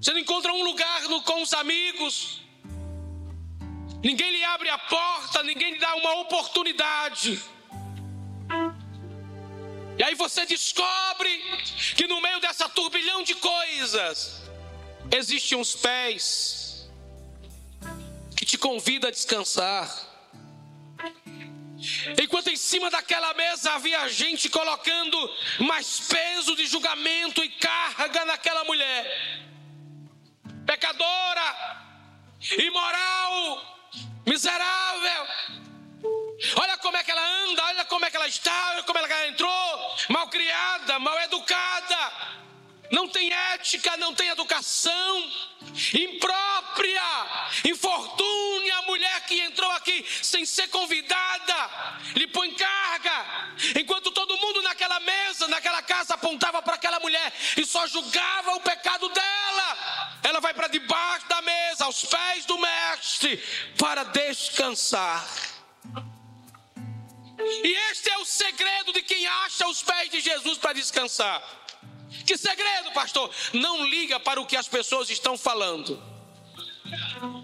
você 0.00 0.12
não 0.12 0.18
encontra 0.18 0.52
um 0.52 0.64
lugar 0.64 1.02
no, 1.02 1.22
com 1.22 1.42
os 1.42 1.52
amigos, 1.52 2.41
ninguém 4.02 4.30
lhe 4.30 4.44
abre 4.44 4.68
a 4.68 4.78
porta, 4.78 5.42
ninguém 5.42 5.72
lhe 5.72 5.78
dá 5.78 5.94
uma 5.94 6.20
oportunidade. 6.20 7.42
E 9.98 10.02
aí 10.02 10.14
você 10.14 10.44
descobre 10.46 11.30
que 11.96 12.06
no 12.06 12.20
meio 12.20 12.40
dessa 12.40 12.68
turbilhão 12.68 13.22
de 13.22 13.34
coisas, 13.34 14.42
existem 15.10 15.58
uns 15.58 15.74
pés 15.74 16.90
que 18.36 18.44
te 18.44 18.56
convida 18.56 19.08
a 19.08 19.10
descansar. 19.10 19.88
Enquanto 22.20 22.48
em 22.48 22.56
cima 22.56 22.90
daquela 22.90 23.34
mesa 23.34 23.72
havia 23.72 24.08
gente 24.08 24.48
colocando 24.48 25.16
mais 25.60 26.00
peso 26.00 26.54
de 26.56 26.66
julgamento 26.66 27.44
e 27.44 27.48
carga 27.48 28.24
naquela 28.24 28.64
mulher, 28.64 29.42
pecadora, 30.64 31.86
imoral, 32.58 33.72
miserável. 34.26 35.26
Olha 36.56 36.76
como 36.78 36.96
é 36.96 37.04
que 37.04 37.10
ela 37.10 37.26
anda, 37.44 37.64
olha 37.66 37.84
como 37.84 38.04
é 38.04 38.10
que 38.10 38.16
ela 38.16 38.26
está, 38.26 38.70
olha 38.72 38.82
como 38.82 38.98
ela 38.98 39.26
entrou, 39.28 39.96
mal 40.08 40.28
criada, 40.28 40.98
mal 40.98 41.18
educada, 41.20 42.12
não 42.90 43.08
tem 43.08 43.32
ética, 43.32 43.96
não 43.96 44.14
tem 44.14 44.28
educação, 44.28 45.32
imprópria, 45.94 47.02
infortúnia 47.64 48.76
a 48.76 48.82
mulher 48.82 49.20
que 49.22 49.40
entrou 49.40 49.70
aqui 49.72 50.04
sem 50.22 50.44
ser 50.44 50.68
convidada, 50.68 51.70
lhe 52.14 52.26
põe 52.26 52.52
carga, 52.52 53.52
enquanto 53.80 54.10
todo 54.10 54.36
mundo 54.36 54.60
naquela 54.62 55.00
mesa, 55.00 55.48
naquela 55.48 55.82
casa 55.82 56.14
apontava 56.14 56.60
para 56.60 56.74
aquela 56.74 57.00
mulher 57.00 57.32
e 57.56 57.64
só 57.64 57.86
julgava 57.86 58.56
o 58.56 58.60
pecado 58.60 59.08
dela. 59.08 60.12
Ela 60.22 60.40
vai 60.40 60.54
para 60.54 60.68
debaixo 60.68 61.26
da 61.28 61.40
mesa, 61.42 61.86
pés 62.04 62.44
do 62.44 62.58
mestre, 62.58 63.42
para 63.78 64.04
descansar. 64.04 65.26
E 67.38 67.74
este 67.90 68.10
é 68.10 68.18
o 68.18 68.24
segredo 68.24 68.92
de 68.92 69.02
quem 69.02 69.26
acha 69.26 69.66
os 69.66 69.82
pés 69.82 70.10
de 70.10 70.20
Jesus 70.20 70.58
para 70.58 70.74
descansar. 70.74 71.42
Que 72.26 72.36
segredo, 72.36 72.92
pastor? 72.92 73.30
Não 73.52 73.84
liga 73.86 74.20
para 74.20 74.40
o 74.40 74.46
que 74.46 74.56
as 74.56 74.68
pessoas 74.68 75.10
estão 75.10 75.36
falando. 75.36 76.11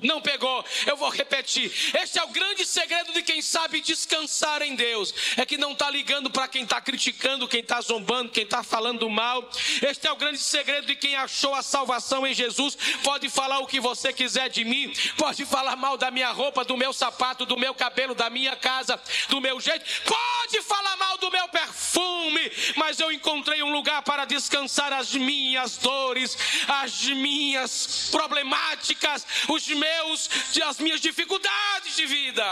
Não 0.03 0.21
pegou. 0.21 0.65
Eu 0.87 0.97
vou 0.97 1.09
repetir. 1.09 1.73
Este 2.01 2.19
é 2.19 2.23
o 2.25 2.29
grande 2.29 2.65
segredo 2.67 3.13
de 3.13 3.23
quem 3.23 3.41
sabe 3.41 3.81
descansar 3.81 4.63
em 4.63 4.75
Deus. 4.75 5.15
É 5.37 5.45
que 5.45 5.57
não 5.57 5.73
está 5.73 5.91
ligando 5.91 6.31
para 6.31 6.49
quem 6.49 6.65
está 6.65 6.81
criticando, 6.81 7.49
quem 7.49 7.61
está 7.61 7.81
zombando, 7.81 8.31
quem 8.31 8.45
está 8.45 8.63
falando 8.63 9.09
mal. 9.09 9.49
Este 9.83 10.07
é 10.07 10.13
o 10.13 10.17
grande 10.17 10.39
segredo 10.39 10.87
de 10.87 10.97
quem 10.97 11.17
achou 11.17 11.55
a 11.55 11.63
salvação 11.63 12.27
em 12.27 12.35
Jesus. 12.35 12.77
Pode 13.03 13.29
falar 13.29 13.59
o 13.61 13.67
que 13.67 13.81
você 13.81 14.13
quiser 14.13 14.49
de 14.49 14.65
mim, 14.65 14.93
pode 15.17 15.45
falar 15.45 15.77
mal 15.77 15.97
da 15.97 16.11
minha 16.11 16.31
roupa, 16.31 16.65
do 16.65 16.77
meu 16.77 16.93
sapato, 16.93 17.47
do 17.47 17.57
meu 17.57 17.75
cabelo, 17.75 18.15
da 18.15 18.29
minha 18.31 18.57
casa, 18.57 19.01
do 19.29 19.41
meu 19.41 19.61
jeito, 19.61 19.85
pode 20.05 20.63
falar 20.63 20.97
mal 20.97 21.19
do 21.19 21.31
meu 21.31 21.49
perfume, 21.49 22.51
mas 22.77 22.99
eu 22.99 23.13
encontrei 23.13 23.63
um 23.63 23.73
lugar 23.73 24.03
para 24.03 24.25
descansar 24.25 24.93
as 24.93 25.15
minhas 25.15 25.77
dores, 25.77 26.37
as 26.67 27.05
minhas 27.05 28.09
problemáticas, 28.11 29.27
os 29.49 29.69
meus, 29.69 30.31
as 30.65 30.79
minhas 30.79 31.01
dificuldades 31.01 31.97
de 31.97 32.07
vida. 32.07 32.45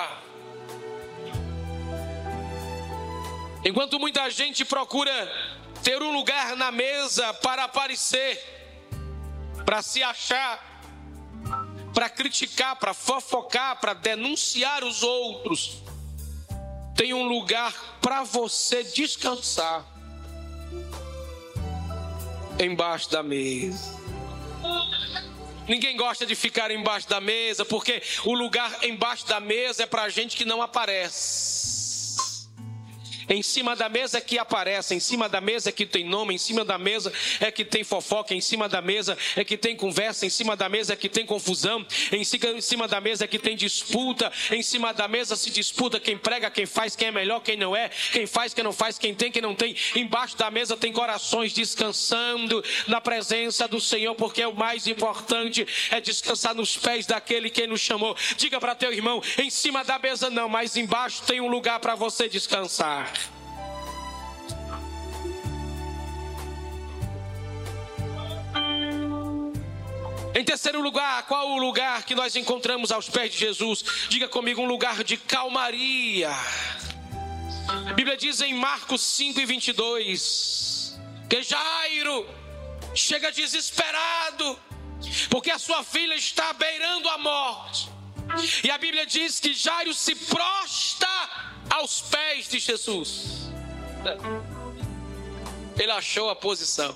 Enquanto 3.65 3.99
muita 3.99 4.31
gente 4.31 4.65
procura 4.65 5.13
ter 5.83 6.03
um 6.03 6.13
lugar 6.13 6.57
na 6.57 6.71
mesa 6.71 7.35
para 7.35 7.65
aparecer, 7.65 8.41
para 9.65 9.83
se 9.83 10.03
achar, 10.03 10.81
para 11.93 12.09
criticar, 12.09 12.77
para 12.77 12.95
fofocar, 12.95 13.81
para 13.81 13.93
denunciar 13.95 14.85
os 14.85 15.03
outros, 15.03 15.83
tem 16.95 17.13
um 17.13 17.25
lugar 17.27 17.73
para 18.01 18.23
você 18.23 18.85
descansar 18.85 19.85
embaixo 22.59 23.11
da 23.11 23.23
mesa. 23.23 23.97
Ninguém 25.69 25.97
gosta 25.97 26.25
de 26.25 26.35
ficar 26.35 26.71
embaixo 26.71 27.09
da 27.09 27.21
mesa, 27.21 27.65
porque 27.65 28.03
o 28.25 28.35
lugar 28.35 28.85
embaixo 28.85 29.27
da 29.27 29.41
mesa 29.41 29.83
é 29.83 29.87
para 29.87 30.09
gente 30.09 30.37
que 30.37 30.45
não 30.45 30.63
aparece. 30.63 31.76
Em 33.29 33.43
cima 33.43 33.75
da 33.75 33.89
mesa 33.89 34.19
é 34.19 34.21
que 34.21 34.39
aparece, 34.39 34.95
em 34.95 35.01
cima 35.01 35.29
da 35.29 35.41
mesa 35.41 35.71
é 35.71 35.73
que 35.73 35.85
tem 35.85 36.05
nome, 36.05 36.35
em 36.35 36.39
cima 36.39 36.65
da 36.65 36.79
mesa 36.79 37.13
é 37.41 37.51
que 37.51 37.65
tem 37.65 37.83
fofoca, 37.83 38.35
em 38.35 38.41
cima 38.41 38.69
da 38.69 38.81
mesa 38.81 39.17
é 39.35 39.45
que 39.45 39.57
tem 39.57 39.75
conversa, 39.77 40.25
em 40.25 40.31
cima 40.31 40.57
da 40.57 40.69
mesa 40.69 40.93
é 40.93 40.97
que 40.97 41.09
tem 41.09 41.27
confusão, 41.27 41.85
em 42.13 42.25
cima 42.61 42.87
da 42.87 43.01
mesa 43.01 43.25
é 43.25 43.27
que 43.27 43.39
tem 43.39 43.57
disputa, 43.57 44.33
em 44.51 44.63
cima 44.63 44.93
da 44.93 45.09
mesa 45.09 45.35
se 45.35 45.51
disputa 45.51 45.99
quem 45.99 46.17
prega, 46.17 46.51
quem 46.51 46.67
faz, 46.67 46.95
quem 46.95 47.09
é 47.09 47.11
melhor, 47.11 47.41
quem 47.41 47.57
não 47.57 47.75
é, 47.75 47.91
quem 48.13 48.27
faz, 48.27 48.55
quem 48.55 48.63
não 48.63 48.73
faz, 48.73 48.99
quem 48.99 49.15
tem, 49.15 49.31
quem 49.31 49.43
não 49.43 49.55
tem. 49.55 49.75
Embaixo 49.95 50.37
da 50.37 50.51
mesa 50.51 50.77
tem 50.77 50.93
corações 50.93 51.53
descansando 51.53 52.63
na 52.87 53.01
presença 53.01 53.67
do 53.67 53.81
Senhor, 53.81 54.15
porque 54.15 54.43
é 54.43 54.49
o 54.49 54.55
mais 54.55 54.87
importante 54.87 55.67
é 55.91 56.01
descansar 56.01 56.55
nos 56.55 56.77
pés 56.77 57.07
daquele 57.07 57.51
que 57.51 57.67
nos 57.67 57.81
chamou. 57.81 58.17
Diga 58.37 58.61
para 58.61 58.75
teu 58.75 58.93
irmão, 58.93 59.23
em 59.39 59.51
cima 59.51 59.83
da 59.83 59.99
mesa 59.99 60.31
não, 60.31 60.49
mas 60.49 60.77
embaixo 60.77 61.23
tem 61.23 61.41
um 61.41 61.49
lugar 61.49 61.81
para 61.81 61.95
você 61.95 62.29
descansar. 62.29 63.16
Em 70.37 70.45
terceiro 70.45 70.83
lugar, 70.83 71.23
qual 71.23 71.49
o 71.53 71.57
lugar 71.57 72.05
que 72.05 72.15
nós 72.15 72.37
encontramos 72.37 72.93
aos 72.93 73.09
pés 73.09 73.33
de 73.33 73.39
Jesus? 73.39 73.83
Diga 74.11 74.29
comigo, 74.29 74.61
um 74.61 74.67
lugar 74.67 75.03
de 75.03 75.17
calmaria. 75.17 76.31
A 77.89 77.95
Bíblia 77.95 78.19
diz 78.19 78.43
em 78.43 78.53
Marcos 78.53 79.01
5 79.01 79.41
e 79.41 79.47
22 79.47 80.95
que 81.27 81.43
Jairo 81.43 82.29
chega 82.95 83.33
desesperado, 83.33 84.61
porque 85.31 85.51
a 85.51 85.59
sua 85.59 85.83
filha 85.83 86.15
está 86.15 86.53
beirando 86.53 87.09
a 87.09 87.17
morte. 87.17 87.89
E 88.63 88.71
a 88.71 88.77
Bíblia 88.77 89.07
diz 89.07 89.41
que 89.41 89.55
Jairo 89.55 89.95
se 89.95 90.15
prosta 90.15 91.09
aos 91.71 92.03
pés 92.03 92.47
de 92.47 92.59
Jesus. 92.59 93.51
Ele 95.79 95.93
achou 95.93 96.29
a 96.29 96.37
posição, 96.37 96.95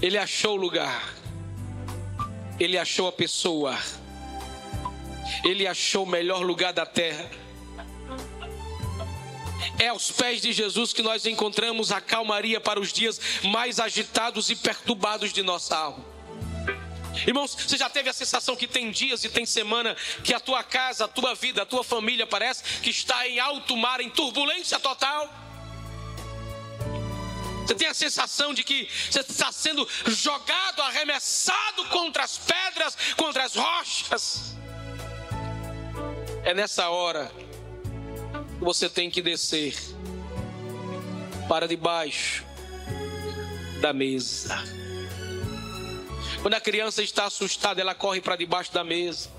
ele 0.00 0.16
achou 0.16 0.52
o 0.52 0.56
lugar 0.56 1.23
ele 2.58 2.78
achou 2.78 3.08
a 3.08 3.12
pessoa, 3.12 3.78
ele 5.44 5.66
achou 5.66 6.04
o 6.04 6.06
melhor 6.06 6.42
lugar 6.42 6.72
da 6.72 6.86
terra. 6.86 7.30
É 9.78 9.88
aos 9.88 10.10
pés 10.10 10.40
de 10.40 10.52
Jesus 10.52 10.92
que 10.92 11.02
nós 11.02 11.26
encontramos 11.26 11.90
a 11.90 12.00
calmaria 12.00 12.60
para 12.60 12.78
os 12.78 12.92
dias 12.92 13.20
mais 13.44 13.80
agitados 13.80 14.50
e 14.50 14.56
perturbados 14.56 15.32
de 15.32 15.42
nossa 15.42 15.76
alma. 15.76 16.04
Irmãos, 17.26 17.54
você 17.54 17.76
já 17.76 17.88
teve 17.88 18.08
a 18.08 18.12
sensação 18.12 18.56
que 18.56 18.66
tem 18.66 18.90
dias 18.90 19.24
e 19.24 19.28
tem 19.28 19.46
semana 19.46 19.96
que 20.22 20.34
a 20.34 20.40
tua 20.40 20.62
casa, 20.62 21.04
a 21.04 21.08
tua 21.08 21.34
vida, 21.34 21.62
a 21.62 21.66
tua 21.66 21.84
família 21.84 22.26
parece 22.26 22.80
que 22.80 22.90
está 22.90 23.26
em 23.28 23.38
alto 23.38 23.76
mar, 23.76 24.00
em 24.00 24.10
turbulência 24.10 24.78
total? 24.78 25.32
Você 27.66 27.74
tem 27.74 27.88
a 27.88 27.94
sensação 27.94 28.52
de 28.52 28.62
que 28.62 28.88
você 29.10 29.20
está 29.20 29.50
sendo 29.50 29.88
jogado, 30.06 30.82
arremessado 30.82 31.86
contra 31.86 32.22
as 32.22 32.36
pedras, 32.36 32.96
contra 33.16 33.44
as 33.44 33.54
rochas. 33.54 34.54
É 36.44 36.52
nessa 36.52 36.90
hora 36.90 37.32
que 38.58 38.64
você 38.64 38.88
tem 38.88 39.10
que 39.10 39.22
descer 39.22 39.74
para 41.48 41.66
debaixo 41.66 42.44
da 43.80 43.94
mesa. 43.94 44.62
Quando 46.42 46.54
a 46.54 46.60
criança 46.60 47.02
está 47.02 47.24
assustada, 47.24 47.80
ela 47.80 47.94
corre 47.94 48.20
para 48.20 48.36
debaixo 48.36 48.72
da 48.74 48.84
mesa. 48.84 49.30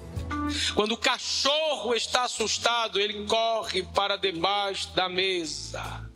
Quando 0.73 0.93
o 0.93 0.97
cachorro 0.97 1.93
está 1.93 2.23
assustado, 2.23 2.99
ele 2.99 3.25
corre 3.25 3.83
para 3.83 4.17
debaixo 4.17 4.89
da 4.95 5.07
mesa. 5.07 6.09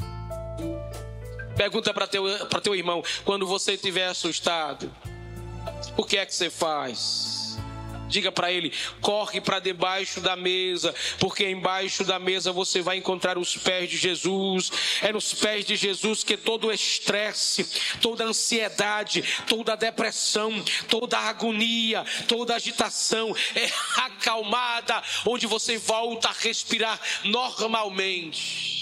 Pergunta 1.59 1.93
para 1.93 2.07
teu, 2.07 2.23
teu 2.63 2.73
irmão: 2.73 3.03
quando 3.25 3.45
você 3.45 3.73
estiver 3.73 4.07
assustado, 4.07 4.89
o 5.97 6.05
que 6.05 6.17
é 6.17 6.25
que 6.25 6.33
você 6.33 6.49
faz? 6.49 7.57
Diga 8.07 8.31
para 8.31 8.49
ele: 8.49 8.71
corre 9.01 9.41
para 9.41 9.59
debaixo 9.59 10.21
da 10.21 10.37
mesa, 10.37 10.95
porque 11.19 11.49
embaixo 11.49 12.05
da 12.05 12.17
mesa 12.17 12.53
você 12.53 12.81
vai 12.81 12.95
encontrar 12.95 13.37
os 13.37 13.57
pés 13.57 13.89
de 13.89 13.97
Jesus. 13.97 14.71
É 15.01 15.11
nos 15.11 15.33
pés 15.33 15.65
de 15.65 15.75
Jesus 15.75 16.23
que 16.23 16.37
todo 16.37 16.67
o 16.67 16.71
estresse, 16.71 17.65
toda 17.99 18.23
a 18.23 18.27
ansiedade, 18.27 19.21
toda 19.45 19.73
a 19.73 19.75
depressão, 19.75 20.63
toda 20.87 21.17
a 21.17 21.27
agonia, 21.27 22.05
toda 22.25 22.53
a 22.53 22.55
agitação 22.55 23.35
é 23.53 23.69
acalmada, 23.99 25.03
onde 25.25 25.45
você 25.45 25.77
volta 25.77 26.29
a 26.29 26.35
respirar 26.39 26.97
normalmente. 27.25 28.79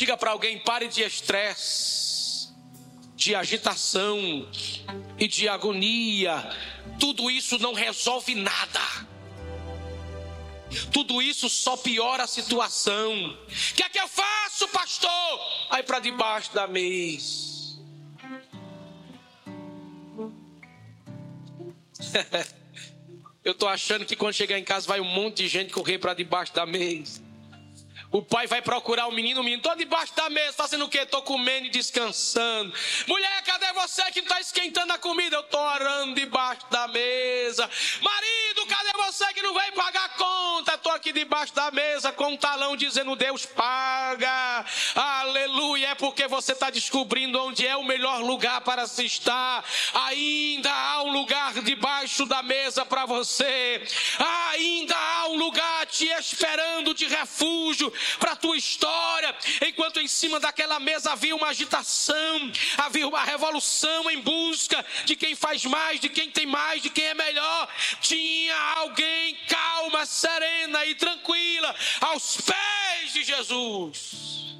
Diga 0.00 0.16
para 0.16 0.30
alguém: 0.30 0.58
pare 0.58 0.88
de 0.88 1.02
estresse, 1.02 2.48
de 3.14 3.34
agitação 3.34 4.48
e 5.18 5.28
de 5.28 5.46
agonia. 5.46 6.56
Tudo 6.98 7.30
isso 7.30 7.58
não 7.58 7.74
resolve 7.74 8.34
nada. 8.34 8.80
Tudo 10.90 11.20
isso 11.20 11.50
só 11.50 11.76
piora 11.76 12.22
a 12.22 12.26
situação. 12.26 13.12
O 13.12 13.74
que 13.74 13.82
é 13.82 13.90
que 13.90 14.00
eu 14.00 14.08
faço, 14.08 14.66
pastor? 14.68 15.10
Aí 15.68 15.82
para 15.82 15.98
debaixo 15.98 16.54
da 16.54 16.66
mesa. 16.66 17.78
eu 23.44 23.54
tô 23.54 23.68
achando 23.68 24.06
que 24.06 24.16
quando 24.16 24.32
chegar 24.32 24.58
em 24.58 24.64
casa 24.64 24.86
vai 24.86 24.98
um 24.98 25.04
monte 25.04 25.42
de 25.42 25.48
gente 25.48 25.74
correr 25.74 25.98
para 25.98 26.14
debaixo 26.14 26.54
da 26.54 26.64
mesa. 26.64 27.28
O 28.12 28.22
pai 28.22 28.46
vai 28.48 28.60
procurar 28.60 29.06
o 29.06 29.12
menino, 29.12 29.40
o 29.40 29.44
menino, 29.44 29.62
tô 29.62 29.72
debaixo 29.76 30.12
da 30.16 30.28
mesa, 30.28 30.52
fazendo 30.52 30.84
o 30.84 30.88
quê? 30.88 31.06
Tô 31.06 31.22
comendo 31.22 31.66
e 31.66 31.70
descansando. 31.70 32.74
Mulher, 33.06 33.42
cadê 33.44 33.59
você 33.72 34.02
que 34.10 34.20
está 34.20 34.40
esquentando 34.40 34.92
a 34.92 34.98
comida? 34.98 35.36
Eu 35.36 35.42
tô 35.44 35.58
orando 35.58 36.14
debaixo 36.14 36.66
da 36.70 36.88
mesa. 36.88 37.68
Marido, 38.00 38.66
cadê 38.66 38.90
você 39.04 39.32
que 39.32 39.42
não 39.42 39.54
vem 39.54 39.72
pagar 39.72 40.04
a 40.04 40.08
conta? 40.10 40.78
Tô 40.78 40.90
aqui 40.90 41.12
debaixo 41.12 41.54
da 41.54 41.70
mesa 41.70 42.12
com 42.12 42.32
um 42.32 42.36
talão 42.36 42.76
dizendo 42.76 43.14
Deus 43.16 43.46
paga. 43.46 44.64
Aleluia, 44.94 45.90
é 45.90 45.94
porque 45.94 46.26
você 46.26 46.52
está 46.52 46.70
descobrindo 46.70 47.42
onde 47.42 47.66
é 47.66 47.76
o 47.76 47.84
melhor 47.84 48.20
lugar 48.20 48.60
para 48.62 48.86
se 48.86 49.04
estar. 49.04 49.64
Ainda 49.94 50.72
há 50.72 51.02
um 51.02 51.12
lugar 51.12 51.54
debaixo 51.54 52.26
da 52.26 52.42
mesa 52.42 52.84
para 52.84 53.06
você. 53.06 53.82
Ainda 54.50 54.96
há 54.96 55.28
um 55.28 55.36
lugar 55.36 55.86
te 55.86 56.06
esperando 56.06 56.92
de 56.94 57.06
refúgio 57.06 57.92
para 58.18 58.32
a 58.32 58.36
tua 58.36 58.56
história, 58.56 59.34
enquanto 59.66 60.00
em 60.00 60.08
cima 60.08 60.40
daquela 60.40 60.80
mesa 60.80 61.12
havia 61.12 61.36
uma 61.36 61.48
agitação, 61.48 62.50
havia 62.78 63.06
uma 63.06 63.22
revolução 63.22 63.59
em 64.10 64.20
busca 64.20 64.84
de 65.04 65.16
quem 65.16 65.34
faz 65.34 65.64
mais, 65.64 66.00
de 66.00 66.08
quem 66.08 66.30
tem 66.30 66.46
mais, 66.46 66.82
de 66.82 66.90
quem 66.90 67.04
é 67.04 67.14
melhor. 67.14 67.68
Tinha 68.00 68.56
alguém 68.76 69.36
calma, 69.48 70.06
serena 70.06 70.84
e 70.86 70.94
tranquila 70.94 71.74
aos 72.00 72.40
pés 72.40 73.12
de 73.12 73.24
Jesus. 73.24 74.56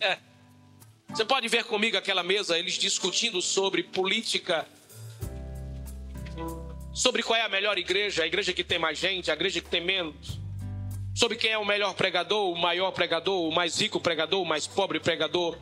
É. 0.00 0.18
Você 1.08 1.24
pode 1.24 1.46
ver 1.48 1.64
comigo 1.64 1.96
aquela 1.96 2.22
mesa, 2.22 2.58
eles 2.58 2.74
discutindo 2.74 3.42
sobre 3.42 3.82
política 3.82 4.66
sobre 6.92 7.22
qual 7.22 7.38
é 7.38 7.42
a 7.42 7.48
melhor 7.48 7.78
igreja, 7.78 8.22
a 8.22 8.26
igreja 8.26 8.52
que 8.52 8.62
tem 8.62 8.78
mais 8.78 8.98
gente, 8.98 9.30
a 9.30 9.34
igreja 9.34 9.60
que 9.60 9.68
tem 9.68 9.80
menos, 9.80 10.38
sobre 11.14 11.36
quem 11.36 11.50
é 11.50 11.58
o 11.58 11.64
melhor 11.64 11.94
pregador, 11.94 12.50
o 12.50 12.56
maior 12.56 12.90
pregador, 12.90 13.48
o 13.48 13.52
mais 13.52 13.80
rico 13.80 13.98
pregador, 13.98 14.42
o 14.42 14.46
mais 14.46 14.66
pobre 14.66 15.00
pregador, 15.00 15.56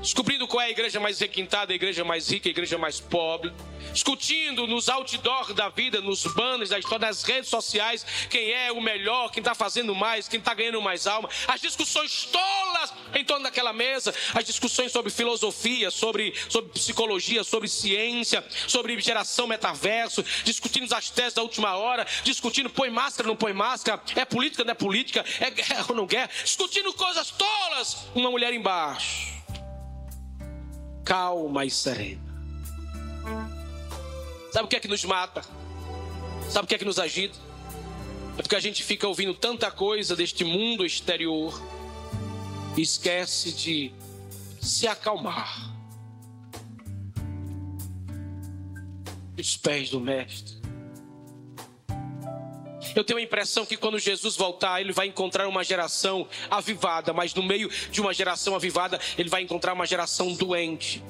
descobrindo 0.00 0.46
qual 0.46 0.62
é 0.62 0.66
a 0.66 0.70
igreja 0.70 1.00
mais 1.00 1.18
requintada, 1.18 1.72
a 1.72 1.74
igreja 1.74 2.04
mais 2.04 2.30
rica, 2.30 2.48
a 2.48 2.50
igreja 2.50 2.78
mais 2.78 3.00
pobre, 3.00 3.52
discutindo 3.92 4.66
nos 4.66 4.88
outdoors 4.88 5.54
da 5.54 5.68
vida, 5.68 6.00
nos 6.00 6.24
banners 6.34 6.70
da 6.70 6.78
história, 6.78 7.06
nas 7.06 7.22
redes 7.22 7.50
sociais, 7.50 8.06
quem 8.30 8.52
é 8.52 8.70
o 8.70 8.80
melhor, 8.80 9.30
quem 9.30 9.40
está 9.40 9.54
fazendo 9.54 9.94
mais, 9.94 10.28
quem 10.28 10.38
está 10.38 10.54
ganhando 10.54 10.80
mais 10.80 11.06
alma, 11.06 11.28
as 11.48 11.60
discussões 11.60 12.24
tolas 12.26 12.92
em 13.14 13.24
torno 13.24 13.44
daquela 13.44 13.72
mesa, 13.72 14.14
as 14.34 14.44
discussões 14.44 14.92
sobre 14.92 15.10
filosofia, 15.10 15.90
sobre, 15.90 16.34
sobre 16.48 16.70
psicologia, 16.72 17.42
sobre 17.42 17.68
ciência, 17.68 18.44
sobre 18.66 19.00
geração 19.00 19.46
metaverso, 19.46 20.24
discutindo 20.44 20.92
as 20.94 21.10
teses 21.10 21.34
da 21.34 21.42
última 21.42 21.76
hora, 21.76 22.06
discutindo 22.22 22.70
põe 22.70 22.90
máscara, 22.90 23.26
não 23.26 23.36
põe 23.36 23.52
máscara, 23.52 24.00
é 24.14 24.24
política, 24.24 24.64
não 24.64 24.72
é 24.72 24.74
política, 24.74 25.24
é 25.40 25.50
guerra 25.50 25.86
ou 25.88 25.96
não 25.96 26.06
guerra, 26.06 26.30
discutindo 26.44 26.92
coisas 26.92 27.30
tolas, 27.30 28.06
uma 28.14 28.30
mulher 28.30 28.52
embaixo 28.52 29.35
calma 31.06 31.64
e 31.64 31.70
serena. 31.70 32.20
Sabe 34.52 34.66
o 34.66 34.68
que 34.68 34.76
é 34.76 34.80
que 34.80 34.88
nos 34.88 35.04
mata? 35.04 35.42
Sabe 36.50 36.64
o 36.64 36.68
que 36.68 36.74
é 36.74 36.78
que 36.78 36.84
nos 36.84 36.98
agita? 36.98 37.38
É 38.36 38.42
porque 38.42 38.56
a 38.56 38.60
gente 38.60 38.82
fica 38.82 39.06
ouvindo 39.06 39.32
tanta 39.32 39.70
coisa 39.70 40.16
deste 40.16 40.44
mundo 40.44 40.84
exterior 40.84 41.58
e 42.76 42.82
esquece 42.82 43.52
de 43.52 43.92
se 44.60 44.86
acalmar. 44.86 45.72
Os 49.38 49.56
pés 49.56 49.90
do 49.90 50.00
Mestre. 50.00 50.65
Eu 52.96 53.04
tenho 53.04 53.18
a 53.18 53.22
impressão 53.22 53.66
que 53.66 53.76
quando 53.76 53.98
Jesus 53.98 54.36
voltar, 54.36 54.80
ele 54.80 54.90
vai 54.90 55.06
encontrar 55.06 55.46
uma 55.46 55.62
geração 55.62 56.26
avivada, 56.50 57.12
mas 57.12 57.34
no 57.34 57.42
meio 57.42 57.68
de 57.90 58.00
uma 58.00 58.14
geração 58.14 58.54
avivada, 58.54 58.98
ele 59.18 59.28
vai 59.28 59.42
encontrar 59.42 59.74
uma 59.74 59.84
geração 59.84 60.32
doente. 60.32 61.04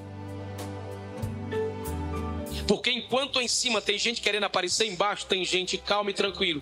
Porque 2.66 2.90
enquanto 2.90 3.40
em 3.40 3.46
cima 3.46 3.80
tem 3.80 3.96
gente 3.96 4.20
querendo 4.20 4.42
aparecer, 4.42 4.88
embaixo 4.88 5.26
tem 5.26 5.44
gente 5.44 5.78
calma 5.78 6.10
e 6.10 6.12
tranquilo. 6.12 6.60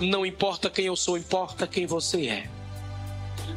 Não 0.00 0.24
importa 0.24 0.70
quem 0.70 0.86
eu 0.86 0.94
sou, 0.94 1.18
importa 1.18 1.66
quem 1.66 1.84
você 1.84 2.28
é. 2.28 2.50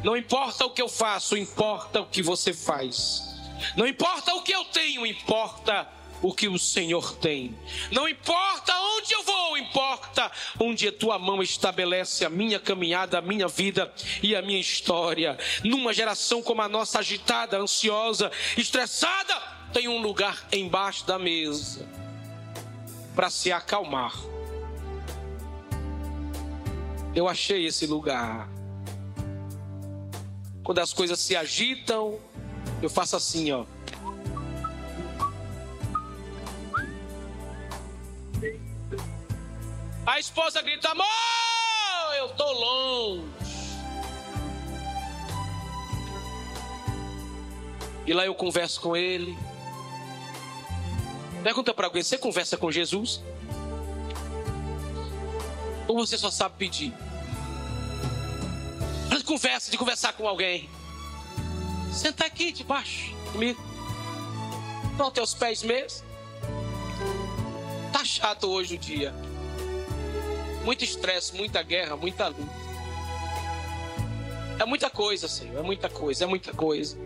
Não 0.02 0.16
importa 0.16 0.66
o 0.66 0.70
que 0.70 0.82
eu 0.82 0.88
faço, 0.88 1.36
importa 1.36 2.00
o 2.00 2.06
que 2.06 2.22
você 2.22 2.52
faz. 2.52 3.22
Não 3.76 3.86
importa 3.86 4.34
o 4.34 4.42
que 4.42 4.52
eu 4.52 4.64
tenho, 4.64 5.06
importa 5.06 5.88
o 6.22 6.32
que 6.32 6.48
o 6.48 6.58
Senhor 6.58 7.16
tem. 7.16 7.56
Não 7.90 8.08
importa 8.08 8.72
onde 8.98 9.14
eu 9.14 9.22
vou, 9.22 9.56
importa 9.56 10.30
onde 10.58 10.88
a 10.88 10.92
tua 10.92 11.18
mão 11.18 11.42
estabelece 11.42 12.24
a 12.24 12.30
minha 12.30 12.58
caminhada, 12.58 13.18
a 13.18 13.22
minha 13.22 13.48
vida 13.48 13.92
e 14.22 14.34
a 14.34 14.42
minha 14.42 14.60
história. 14.60 15.38
Numa 15.64 15.92
geração 15.92 16.42
como 16.42 16.62
a 16.62 16.68
nossa, 16.68 16.98
agitada, 16.98 17.58
ansiosa, 17.58 18.30
estressada, 18.56 19.34
tem 19.72 19.88
um 19.88 20.00
lugar 20.00 20.46
embaixo 20.52 21.06
da 21.06 21.18
mesa 21.18 21.88
para 23.14 23.30
se 23.30 23.50
acalmar. 23.52 24.12
Eu 27.14 27.28
achei 27.28 27.66
esse 27.66 27.86
lugar. 27.86 28.48
Quando 30.62 30.78
as 30.78 30.92
coisas 30.92 31.18
se 31.18 31.34
agitam, 31.34 32.18
eu 32.82 32.90
faço 32.90 33.16
assim, 33.16 33.50
ó. 33.50 33.64
A 40.18 40.20
esposa 40.20 40.60
grita: 40.60 40.88
Amor, 40.88 41.06
eu 42.18 42.28
tô 42.30 42.50
longe. 42.50 43.24
E 48.04 48.12
lá 48.12 48.26
eu 48.26 48.34
converso 48.34 48.80
com 48.80 48.96
ele. 48.96 49.38
Pergunta 51.44 51.72
para 51.72 51.86
alguém: 51.86 52.02
você 52.02 52.18
conversa 52.18 52.56
com 52.56 52.68
Jesus? 52.68 53.22
Ou 55.86 55.94
você 56.04 56.18
só 56.18 56.32
sabe 56.32 56.56
pedir? 56.58 56.92
Mas 59.08 59.22
conversa 59.22 59.70
de 59.70 59.78
conversar 59.78 60.14
com 60.14 60.26
alguém. 60.26 60.68
Senta 61.92 62.26
aqui 62.26 62.50
debaixo 62.50 63.14
comigo. 63.30 63.62
Não 64.98 65.12
teus 65.12 65.32
pés 65.32 65.62
mesmo. 65.62 66.04
Tá 67.92 68.04
chato 68.04 68.48
hoje 68.48 68.74
o 68.74 68.78
dia 68.78 69.14
muito 70.68 70.84
estresse, 70.84 71.34
muita 71.34 71.62
guerra, 71.62 71.96
muita 71.96 72.28
luta. 72.28 72.68
É 74.58 74.66
muita 74.66 74.90
coisa, 74.90 75.26
Senhor, 75.26 75.60
é 75.60 75.62
muita 75.62 75.88
coisa, 75.88 76.24
é 76.24 76.26
muita 76.26 76.52
coisa. 76.52 76.98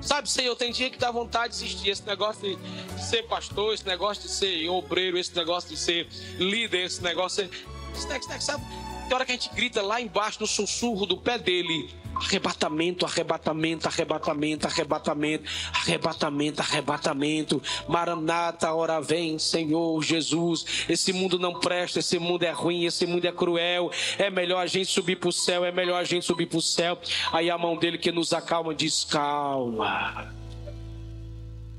Sabe, 0.00 0.30
Senhor, 0.30 0.54
tem 0.54 0.70
dia 0.70 0.88
que 0.88 0.96
dá 0.96 1.10
vontade 1.10 1.58
de 1.58 1.64
existir 1.64 1.90
esse 1.90 2.06
negócio 2.06 2.56
de 2.56 3.02
ser 3.02 3.24
pastor, 3.24 3.74
esse 3.74 3.84
negócio 3.84 4.22
de 4.22 4.28
ser 4.28 4.68
obreiro, 4.68 5.18
esse 5.18 5.34
negócio 5.34 5.70
de 5.70 5.76
ser 5.76 6.06
líder, 6.38 6.84
esse 6.84 7.02
negócio. 7.02 7.50
Esse 7.96 8.40
sabe? 8.40 8.64
Tem 9.08 9.14
hora 9.16 9.26
que 9.26 9.32
a 9.32 9.34
gente 9.34 9.50
grita 9.52 9.82
lá 9.82 10.00
embaixo 10.00 10.38
no 10.40 10.46
sussurro 10.46 11.04
do 11.04 11.16
pé 11.16 11.38
dele. 11.38 11.92
Arrebatamento, 12.14 13.04
arrebatamento, 13.04 13.88
arrebatamento, 13.88 14.66
arrebatamento, 14.66 15.44
arrebatamento, 15.74 16.60
arrebatamento. 16.60 17.62
Maranata, 17.88 18.72
hora 18.72 19.00
vem, 19.00 19.38
Senhor 19.38 20.02
Jesus. 20.02 20.86
Esse 20.88 21.12
mundo 21.12 21.38
não 21.38 21.58
presta, 21.58 21.98
esse 21.98 22.18
mundo 22.18 22.42
é 22.44 22.50
ruim, 22.50 22.84
esse 22.84 23.06
mundo 23.06 23.24
é 23.24 23.32
cruel. 23.32 23.90
É 24.18 24.30
melhor 24.30 24.60
a 24.60 24.66
gente 24.66 24.86
subir 24.86 25.16
para 25.16 25.28
o 25.28 25.32
céu, 25.32 25.64
é 25.64 25.72
melhor 25.72 26.00
a 26.00 26.04
gente 26.04 26.24
subir 26.24 26.46
para 26.46 26.58
o 26.58 26.62
céu. 26.62 26.98
Aí 27.32 27.50
a 27.50 27.58
mão 27.58 27.76
dele 27.76 27.98
que 27.98 28.12
nos 28.12 28.32
acalma 28.32 28.74
diz: 28.74 29.04
calma. 29.04 30.32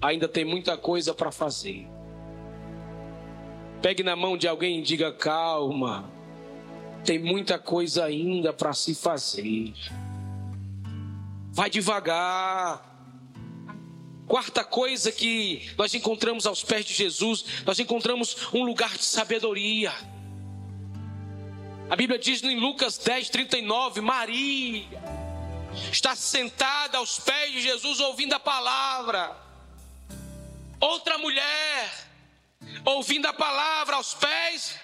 Ainda 0.02 0.28
tem 0.28 0.43
muita 0.43 0.76
coisa 0.76 1.13
para 1.13 1.32
fazer. 1.32 1.88
Pegue 3.82 4.04
na 4.04 4.15
mão 4.15 4.38
de 4.38 4.48
alguém 4.48 4.80
e 4.80 4.82
diga: 4.82 5.12
calma. 5.12 6.12
Tem 7.06 7.19
muita 7.19 7.60
coisa 7.60 8.06
ainda 8.06 8.54
para 8.54 8.74
se 8.74 8.96
fazer. 8.96 9.74
Vai 11.54 11.70
devagar. 11.70 12.84
Quarta 14.28 14.63
coisa 14.63 15.12
que 15.12 15.72
nós 15.78 15.94
encontramos 15.94 16.48
aos 16.48 16.63
pés 16.63 16.84
de 16.84 16.96
Jesus, 16.96 17.46
nós 17.63 17.78
encontramos 17.78 18.52
um 18.52 18.63
lugar 18.63 18.98
de 18.98 19.06
sabedoria. 19.06 19.94
A 21.92 21.96
Bíblia 21.96 22.18
diz 22.18 22.42
em 22.42 22.60
Lucas 22.60 22.98
10, 22.98 23.30
39, 23.30 24.02
Maria 24.02 24.88
está 25.92 26.16
sentada 26.16 26.98
aos 26.98 27.20
pés 27.20 27.52
de 27.52 27.62
Jesus 27.62 28.00
ouvindo 28.00 28.34
a 28.34 28.39
palavra. 28.39 29.38
Outra 30.80 31.20
mulher 31.20 32.08
ouvindo 32.84 33.28
a 33.28 33.34
palavra 33.34 33.98
aos 33.98 34.16
pés 34.16 34.80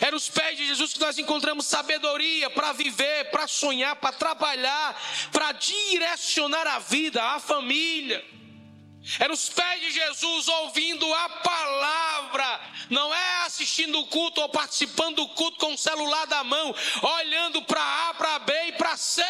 era 0.00 0.16
os 0.16 0.28
pés 0.28 0.56
de 0.56 0.66
Jesus 0.66 0.92
que 0.92 1.00
nós 1.00 1.18
encontramos 1.18 1.66
sabedoria 1.66 2.50
para 2.50 2.72
viver, 2.72 3.30
para 3.30 3.46
sonhar, 3.46 3.94
para 3.96 4.12
trabalhar, 4.12 5.00
para 5.30 5.52
direcionar 5.52 6.66
a 6.66 6.78
vida, 6.80 7.22
a 7.22 7.38
família. 7.38 8.24
Era 9.20 9.32
os 9.32 9.48
pés 9.48 9.80
de 9.80 9.92
Jesus 9.92 10.48
ouvindo 10.48 11.14
a 11.14 11.28
palavra, 11.28 12.60
não 12.90 13.14
é 13.14 13.46
assistindo 13.46 14.00
o 14.00 14.06
culto 14.06 14.40
ou 14.40 14.48
participando 14.48 15.16
do 15.16 15.28
culto 15.28 15.58
com 15.58 15.72
o 15.72 15.78
celular 15.78 16.26
da 16.26 16.42
mão, 16.42 16.74
olhando 17.00 17.62
para 17.62 18.08
A, 18.08 18.14
para 18.14 18.38
B 18.40 18.52
e 18.66 18.72
para 18.72 18.96
C 18.96 19.22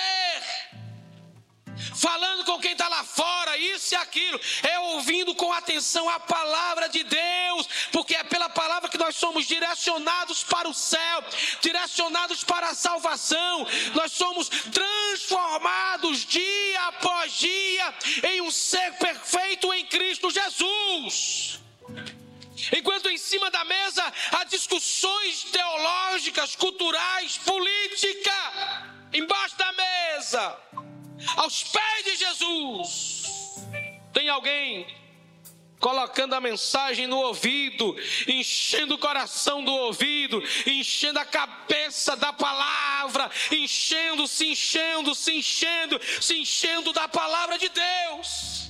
falando 1.99 2.45
com 2.45 2.61
quem 2.61 2.73
está 2.73 2.89
lá 2.89 3.03
fora, 3.03 3.59
isso 3.59 3.95
e 3.95 3.97
aquilo, 3.97 4.41
é 4.63 4.79
ouvindo 4.79 5.35
com 5.35 5.53
atenção 5.53 6.09
a 6.09 6.21
palavra 6.21 6.89
de 6.89 7.03
Deus, 7.03 7.69
porque 7.93 8.15
é 8.15 8.23
pela 8.23 8.49
palavra 8.49 8.89
que 8.89 8.97
nós 8.97 9.17
somos 9.17 9.47
direcionados 9.47 10.45
para 10.45 10.69
o 10.69 10.75
céu, 10.75 11.25
direcionados 11.61 12.45
para 12.45 12.69
a 12.69 12.75
salvação, 12.75 13.67
nós 13.95 14.13
somos 14.13 14.49
transformados 14.49 16.25
dia 16.25 16.83
após 16.87 17.33
dia 17.33 17.95
em 18.31 18.41
um 18.43 18.51
ser 18.51 18.93
perfeito 18.95 19.73
em 19.75 19.85
Cristo 19.87 20.31
Jesus. 20.31 21.59
Enquanto 22.77 23.09
em 23.09 23.19
cima 23.19 23.51
da 23.51 23.65
mesa 23.65 24.13
há 24.33 24.45
discussões 24.45 25.45
teológicas, 25.45 26.55
culturais, 26.55 27.39
política, 27.39 28.35
embaixo 29.13 29.57
da 29.57 29.73
mesa 29.73 30.57
aos 31.37 31.65
pés 31.65 32.05
de 32.05 32.17
Jesus. 32.17 33.29
Tem 34.13 34.29
alguém 34.29 34.87
colocando 35.79 36.35
a 36.35 36.41
mensagem 36.41 37.07
no 37.07 37.19
ouvido, 37.19 37.97
enchendo 38.27 38.95
o 38.95 38.99
coração 38.99 39.65
do 39.65 39.73
ouvido, 39.73 40.43
enchendo 40.67 41.19
a 41.19 41.25
cabeça 41.25 42.17
da 42.17 42.33
palavra, 42.33 43.31
enchendo, 43.51 44.27
se 44.27 44.47
enchendo, 44.47 45.15
se 45.15 45.33
enchendo, 45.33 46.01
se 46.21 46.35
enchendo 46.35 46.93
da 46.93 47.09
palavra 47.09 47.59
de 47.59 47.69
Deus. 47.69 48.69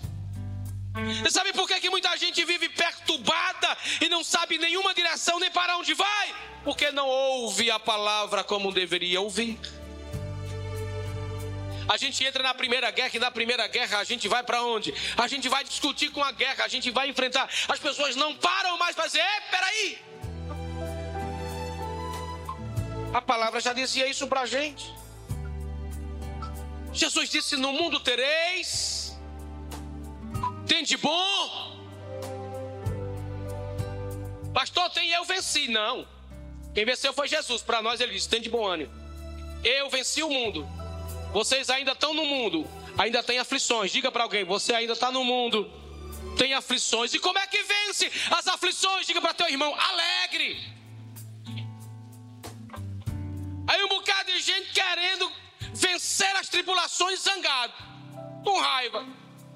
Você 1.22 1.30
sabe 1.30 1.52
por 1.52 1.68
que, 1.68 1.80
que 1.80 1.90
muita 1.90 2.16
gente 2.16 2.44
vive 2.44 2.68
perturbada 2.68 3.76
e 4.00 4.08
não 4.08 4.24
sabe 4.24 4.58
nenhuma 4.58 4.92
direção 4.92 5.38
nem 5.38 5.50
para 5.50 5.76
onde 5.76 5.94
vai? 5.94 6.34
Porque 6.64 6.90
não 6.90 7.06
ouve 7.06 7.70
a 7.70 7.78
palavra 7.78 8.42
como 8.42 8.72
deveria 8.72 9.20
ouvir. 9.20 9.58
A 11.88 11.96
gente 11.96 12.22
entra 12.22 12.42
na 12.42 12.52
primeira 12.52 12.90
guerra 12.90 13.10
e 13.14 13.18
na 13.18 13.30
primeira 13.30 13.66
guerra 13.66 13.98
a 13.98 14.04
gente 14.04 14.28
vai 14.28 14.42
para 14.42 14.62
onde? 14.62 14.92
A 15.16 15.26
gente 15.26 15.48
vai 15.48 15.64
discutir 15.64 16.10
com 16.10 16.22
a 16.22 16.30
guerra, 16.30 16.64
a 16.64 16.68
gente 16.68 16.90
vai 16.90 17.08
enfrentar. 17.08 17.48
As 17.66 17.78
pessoas 17.78 18.14
não 18.14 18.36
param 18.36 18.76
mais 18.76 18.94
para 18.94 19.06
dizer: 19.06 19.24
peraí. 19.50 19.98
A 23.14 23.22
palavra 23.22 23.58
já 23.58 23.72
dizia 23.72 24.06
isso 24.06 24.26
para 24.26 24.42
a 24.42 24.46
gente. 24.46 24.92
Jesus 26.92 27.30
disse: 27.30 27.56
No 27.56 27.72
mundo 27.72 27.98
tereis, 28.00 29.16
tem 30.66 30.84
de 30.84 30.98
bom. 30.98 31.78
Pastor, 34.52 34.90
tem 34.90 35.08
eu 35.10 35.24
venci. 35.24 35.68
Não. 35.68 36.06
Quem 36.74 36.84
venceu 36.84 37.14
foi 37.14 37.28
Jesus. 37.28 37.62
Para 37.62 37.80
nós 37.80 37.98
ele 37.98 38.12
disse: 38.12 38.28
Tem 38.28 38.42
de 38.42 38.50
bom 38.50 38.66
ânimo. 38.66 38.92
Eu 39.64 39.88
venci 39.88 40.22
o 40.22 40.28
mundo. 40.28 40.68
Vocês 41.32 41.68
ainda 41.70 41.92
estão 41.92 42.14
no 42.14 42.24
mundo, 42.24 42.66
ainda 42.96 43.22
tem 43.22 43.38
aflições. 43.38 43.92
Diga 43.92 44.10
para 44.10 44.24
alguém: 44.24 44.44
Você 44.44 44.74
ainda 44.74 44.94
está 44.94 45.10
no 45.12 45.24
mundo, 45.24 45.70
tem 46.36 46.54
aflições. 46.54 47.12
E 47.14 47.18
como 47.18 47.38
é 47.38 47.46
que 47.46 47.62
vence 47.62 48.10
as 48.30 48.46
aflições? 48.48 49.06
Diga 49.06 49.20
para 49.20 49.34
teu 49.34 49.48
irmão: 49.48 49.74
Alegre. 49.74 50.78
Aí 53.66 53.84
um 53.84 53.88
bocado 53.88 54.32
de 54.32 54.40
gente 54.40 54.72
querendo 54.72 55.30
vencer 55.74 56.34
as 56.36 56.48
tribulações 56.48 57.20
zangado, 57.20 57.74
com 58.42 58.58
raiva, 58.58 59.06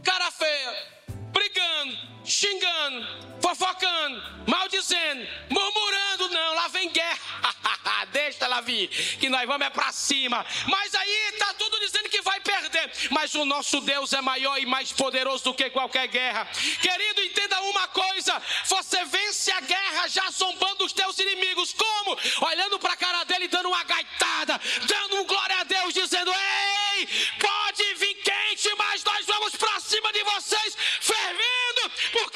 cara 0.02 0.30
feia, 0.30 1.01
brigando, 1.32 1.98
xingando, 2.24 3.06
fofocando, 3.40 4.22
maldizendo, 4.46 5.26
murmurando, 5.50 6.28
não, 6.28 6.54
lá 6.54 6.68
vem 6.68 6.88
guerra. 6.90 7.18
Deixa 8.12 8.44
ela 8.44 8.60
vir, 8.60 8.88
que 9.18 9.28
nós 9.28 9.46
vamos 9.46 9.66
é 9.66 9.70
para 9.70 9.90
cima. 9.92 10.44
Mas 10.68 10.94
aí 10.94 11.30
está 11.32 11.54
tudo 11.54 11.78
dizendo 11.80 12.08
que 12.08 12.20
vai 12.20 12.40
perder. 12.40 12.92
Mas 13.10 13.34
o 13.34 13.44
nosso 13.44 13.80
Deus 13.80 14.12
é 14.12 14.20
maior 14.20 14.58
e 14.58 14.66
mais 14.66 14.92
poderoso 14.92 15.44
do 15.44 15.54
que 15.54 15.70
qualquer 15.70 16.06
guerra. 16.08 16.44
Querido, 16.80 17.22
entenda 17.22 17.60
uma 17.62 17.88
coisa: 17.88 18.40
você 18.64 19.04
vence 19.04 19.50
a 19.50 19.60
guerra 19.60 20.08
já 20.08 20.30
zombando 20.30 20.84
os 20.84 20.92
teus 20.92 21.18
inimigos. 21.18 21.72
Como? 21.72 22.18
Olhando 22.46 22.78
para 22.78 22.92
a 22.92 22.96
cara 22.96 23.24
dele, 23.24 23.48
dando 23.48 23.68
uma 23.68 23.84
gaitada, 23.84 24.60
dando 24.86 25.16
um 25.16 25.24
glória 25.24 25.60
a 25.60 25.64
Deus, 25.64 25.94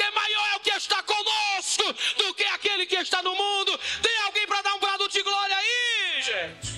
porque 0.06 0.10
maior 0.10 0.48
é 0.52 0.56
o 0.56 0.60
que 0.60 0.70
está 0.70 1.02
conosco 1.02 1.84
do 2.18 2.34
que 2.34 2.44
aquele 2.44 2.86
que 2.86 2.96
está 2.96 3.22
no 3.22 3.34
mundo. 3.34 3.78
Tem 4.02 4.16
alguém 4.24 4.46
para 4.46 4.62
dar 4.62 4.74
um 4.74 4.78
brado 4.78 5.08
de 5.08 5.22
glória 5.22 5.56
aí, 5.56 6.22
gente? 6.22 6.76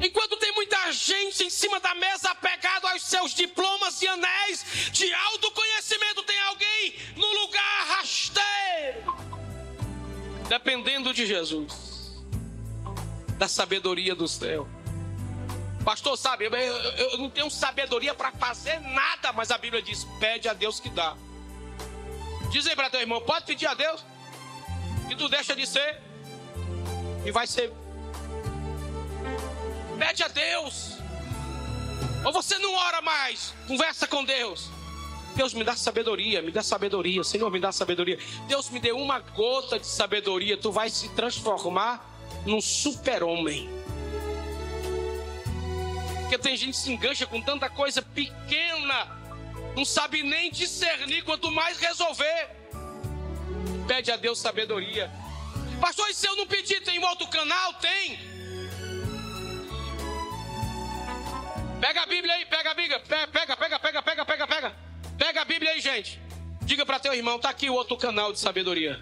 Enquanto 0.00 0.36
tem 0.36 0.52
muita 0.52 0.92
gente 0.92 1.44
em 1.44 1.50
cima 1.50 1.80
da 1.80 1.94
mesa 1.94 2.30
apegado 2.30 2.86
aos 2.86 3.02
seus 3.02 3.34
diplomas 3.34 4.00
e 4.00 4.06
anéis 4.06 4.64
de 4.92 5.12
autoconhecimento, 5.12 6.22
tem 6.22 6.38
alguém 6.42 6.94
no 7.16 7.26
lugar 7.40 7.86
rasteiro, 7.88 9.16
dependendo 10.48 11.12
de 11.12 11.26
Jesus, 11.26 12.16
da 13.36 13.48
sabedoria 13.48 14.14
do 14.14 14.28
céu. 14.28 14.68
Pastor, 15.88 16.18
sabe, 16.18 16.44
eu, 16.44 16.54
eu, 16.54 17.10
eu 17.12 17.18
não 17.18 17.30
tenho 17.30 17.48
sabedoria 17.48 18.12
para 18.12 18.30
fazer 18.32 18.78
nada, 18.78 19.32
mas 19.32 19.50
a 19.50 19.56
Bíblia 19.56 19.80
diz: 19.80 20.04
pede 20.20 20.46
a 20.46 20.52
Deus 20.52 20.78
que 20.78 20.90
dá. 20.90 21.16
Diz 22.50 22.66
aí 22.66 22.76
para 22.76 22.90
teu 22.90 23.00
irmão: 23.00 23.22
pode 23.22 23.46
pedir 23.46 23.66
a 23.66 23.72
Deus, 23.72 24.04
e 25.08 25.16
tu 25.16 25.30
deixa 25.30 25.56
de 25.56 25.66
ser, 25.66 25.98
e 27.24 27.30
vai 27.30 27.46
ser 27.46 27.72
Pede 29.98 30.22
a 30.22 30.28
Deus. 30.28 30.98
Ou 32.22 32.34
você 32.34 32.58
não 32.58 32.74
ora 32.74 33.00
mais, 33.00 33.54
conversa 33.66 34.06
com 34.06 34.22
Deus. 34.22 34.68
Deus 35.34 35.54
me 35.54 35.64
dá 35.64 35.74
sabedoria, 35.74 36.42
me 36.42 36.52
dá 36.52 36.62
sabedoria. 36.62 37.24
Senhor, 37.24 37.50
me 37.50 37.60
dá 37.60 37.72
sabedoria. 37.72 38.18
Deus 38.46 38.68
me 38.68 38.78
deu 38.78 38.98
uma 38.98 39.20
gota 39.20 39.78
de 39.78 39.86
sabedoria. 39.86 40.58
Tu 40.58 40.70
vai 40.70 40.90
se 40.90 41.08
transformar 41.14 42.06
num 42.44 42.60
super-homem. 42.60 43.70
Porque 46.28 46.36
tem 46.36 46.58
gente 46.58 46.72
que 46.72 46.76
se 46.76 46.92
engancha 46.92 47.26
com 47.26 47.40
tanta 47.40 47.70
coisa 47.70 48.02
pequena, 48.02 49.18
não 49.74 49.82
sabe 49.82 50.22
nem 50.22 50.50
discernir, 50.50 51.24
quanto 51.24 51.50
mais 51.50 51.78
resolver. 51.78 52.50
Pede 53.86 54.12
a 54.12 54.16
Deus 54.16 54.38
sabedoria. 54.38 55.10
Pastor, 55.80 56.06
e 56.10 56.12
se 56.12 56.28
eu 56.28 56.36
não 56.36 56.46
pedir, 56.46 56.82
tem 56.82 57.02
outro 57.02 57.26
canal? 57.28 57.72
Tem. 57.80 58.18
Pega 61.80 62.02
a 62.02 62.06
Bíblia 62.06 62.34
aí, 62.34 62.44
pega 62.44 62.72
a 62.72 62.74
Bíblia. 62.74 63.00
Pega, 63.00 63.26
pega, 63.28 63.56
pega, 63.56 63.78
pega, 63.78 64.02
pega, 64.02 64.26
pega, 64.26 64.46
pega. 64.46 64.76
Pega 65.16 65.40
a 65.40 65.44
Bíblia 65.46 65.70
aí, 65.70 65.80
gente. 65.80 66.20
Diga 66.60 66.84
para 66.84 67.00
teu 67.00 67.14
irmão, 67.14 67.38
tá 67.38 67.48
aqui 67.48 67.70
o 67.70 67.74
outro 67.74 67.96
canal 67.96 68.34
de 68.34 68.38
sabedoria. 68.38 69.00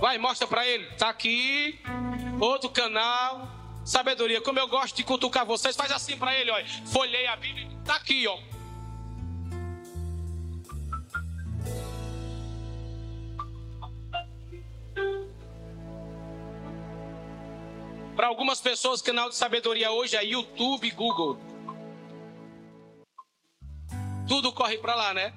Vai, 0.00 0.16
mostra 0.16 0.46
para 0.46 0.64
ele. 0.64 0.86
Tá 0.92 1.08
aqui 1.08 1.80
outro 2.38 2.70
canal 2.70 3.55
sabedoria. 3.86 4.40
Como 4.42 4.58
eu 4.58 4.68
gosto 4.68 4.96
de 4.96 5.04
cutucar 5.04 5.46
vocês, 5.46 5.76
faz 5.76 5.90
assim 5.92 6.18
para 6.18 6.34
ele, 6.38 6.50
ó. 6.50 6.56
Folhei 6.86 7.26
a 7.26 7.36
Bíblia, 7.36 7.68
tá 7.84 7.94
aqui, 7.94 8.26
ó. 8.26 8.38
Para 18.16 18.28
algumas 18.28 18.60
pessoas, 18.60 19.02
canal 19.02 19.28
de 19.28 19.36
sabedoria 19.36 19.90
hoje 19.92 20.16
é 20.16 20.24
YouTube, 20.24 20.90
Google. 20.92 21.38
Tudo 24.26 24.52
corre 24.52 24.78
para 24.78 24.94
lá, 24.94 25.14
né? 25.14 25.34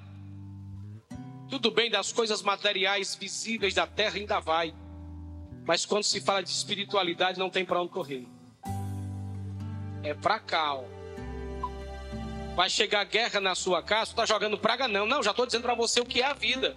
Tudo 1.50 1.70
bem 1.70 1.90
das 1.90 2.10
coisas 2.10 2.42
materiais 2.42 3.14
visíveis 3.14 3.74
da 3.74 3.86
terra 3.86 4.16
ainda 4.16 4.40
vai. 4.40 4.74
Mas 5.66 5.84
quando 5.84 6.04
se 6.04 6.20
fala 6.20 6.42
de 6.42 6.48
espiritualidade, 6.48 7.38
não 7.38 7.50
tem 7.50 7.64
para 7.64 7.82
onde 7.82 7.92
correr. 7.92 8.26
É 10.02 10.14
para 10.14 10.38
cá, 10.38 10.74
ó. 10.74 10.84
Vai 12.54 12.68
chegar 12.68 13.04
guerra 13.04 13.40
na 13.40 13.54
sua 13.54 13.82
casa, 13.82 14.12
tu 14.12 14.16
tá 14.16 14.26
jogando 14.26 14.58
praga 14.58 14.88
não. 14.88 15.06
Não, 15.06 15.22
já 15.22 15.30
estou 15.30 15.46
dizendo 15.46 15.62
para 15.62 15.74
você 15.74 16.00
o 16.00 16.06
que 16.06 16.20
é 16.20 16.26
a 16.26 16.32
vida. 16.32 16.76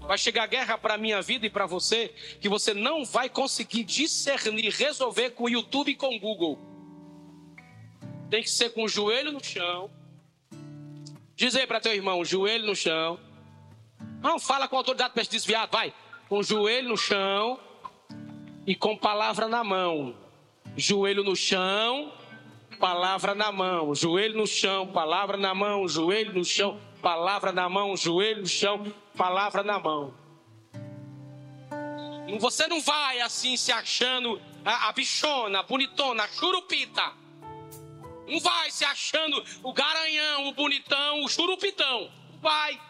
Vai 0.00 0.18
chegar 0.18 0.46
guerra 0.46 0.78
para 0.78 0.96
minha 0.96 1.20
vida 1.20 1.46
e 1.46 1.50
para 1.50 1.66
você, 1.66 2.08
que 2.40 2.48
você 2.48 2.72
não 2.72 3.04
vai 3.04 3.28
conseguir 3.28 3.84
discernir, 3.84 4.72
resolver 4.72 5.30
com 5.30 5.44
o 5.44 5.48
YouTube 5.48 5.92
e 5.92 5.96
com 5.96 6.14
o 6.14 6.18
Google. 6.18 6.58
Tem 8.30 8.42
que 8.42 8.50
ser 8.50 8.70
com 8.70 8.84
o 8.84 8.88
joelho 8.88 9.32
no 9.32 9.42
chão, 9.42 9.90
Diz 11.38 11.54
aí 11.54 11.68
para 11.68 11.78
teu 11.78 11.94
irmão, 11.94 12.24
joelho 12.24 12.66
no 12.66 12.74
chão. 12.74 13.16
Não, 14.20 14.40
fala 14.40 14.66
com 14.66 14.76
autoridade 14.76 15.14
para 15.14 15.22
desviado, 15.22 15.70
vai. 15.70 15.94
Com 16.28 16.42
joelho 16.42 16.88
no 16.88 16.96
chão 16.96 17.60
e 18.66 18.74
com 18.74 18.96
palavra 18.96 19.46
na 19.46 19.62
mão. 19.62 20.16
Joelho 20.78 21.24
no 21.24 21.34
chão, 21.34 22.12
palavra 22.78 23.34
na 23.34 23.50
mão. 23.50 23.92
Joelho 23.96 24.36
no 24.36 24.46
chão, 24.46 24.86
palavra 24.86 25.36
na 25.36 25.52
mão. 25.52 25.88
Joelho 25.88 26.32
no 26.32 26.44
chão, 26.44 26.78
palavra 27.02 27.50
na 27.50 27.68
mão. 27.68 27.96
Joelho 27.96 28.42
no 28.42 28.46
chão, 28.46 28.86
palavra 29.16 29.64
na 29.64 29.80
mão. 29.80 30.14
Você 32.38 32.68
não 32.68 32.80
vai 32.80 33.20
assim 33.20 33.56
se 33.56 33.72
achando 33.72 34.40
a, 34.64 34.88
a 34.88 34.92
bichona, 34.92 35.58
a 35.58 35.62
bonitona, 35.64 36.22
a 36.22 36.28
churupita. 36.28 37.12
Não 38.28 38.38
vai 38.38 38.70
se 38.70 38.84
achando 38.84 39.42
o 39.64 39.72
garanhão, 39.72 40.46
o 40.46 40.52
bonitão, 40.52 41.24
o 41.24 41.28
churupitão. 41.28 42.08
Vai. 42.40 42.80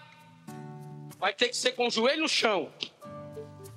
Vai 1.19 1.33
ter 1.33 1.49
que 1.49 1.57
ser 1.57 1.73
com 1.73 1.87
o 1.87 1.91
joelho 1.91 2.21
no 2.21 2.29
chão. 2.29 2.71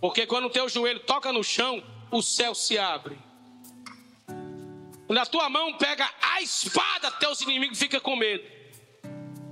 Porque 0.02 0.26
quando 0.26 0.48
o 0.48 0.50
teu 0.50 0.68
joelho 0.68 1.00
toca 1.00 1.32
no 1.32 1.46
chão, 1.46 1.82
o 2.12 2.22
céu 2.22 2.54
se 2.54 2.78
abre. 2.78 3.31
Quando 5.12 5.20
a 5.20 5.26
tua 5.26 5.50
mão 5.50 5.74
pega 5.74 6.10
a 6.22 6.42
espada, 6.42 7.12
teus 7.12 7.42
inimigos 7.42 7.78
ficam 7.78 8.00
com 8.00 8.16
medo. 8.16 8.46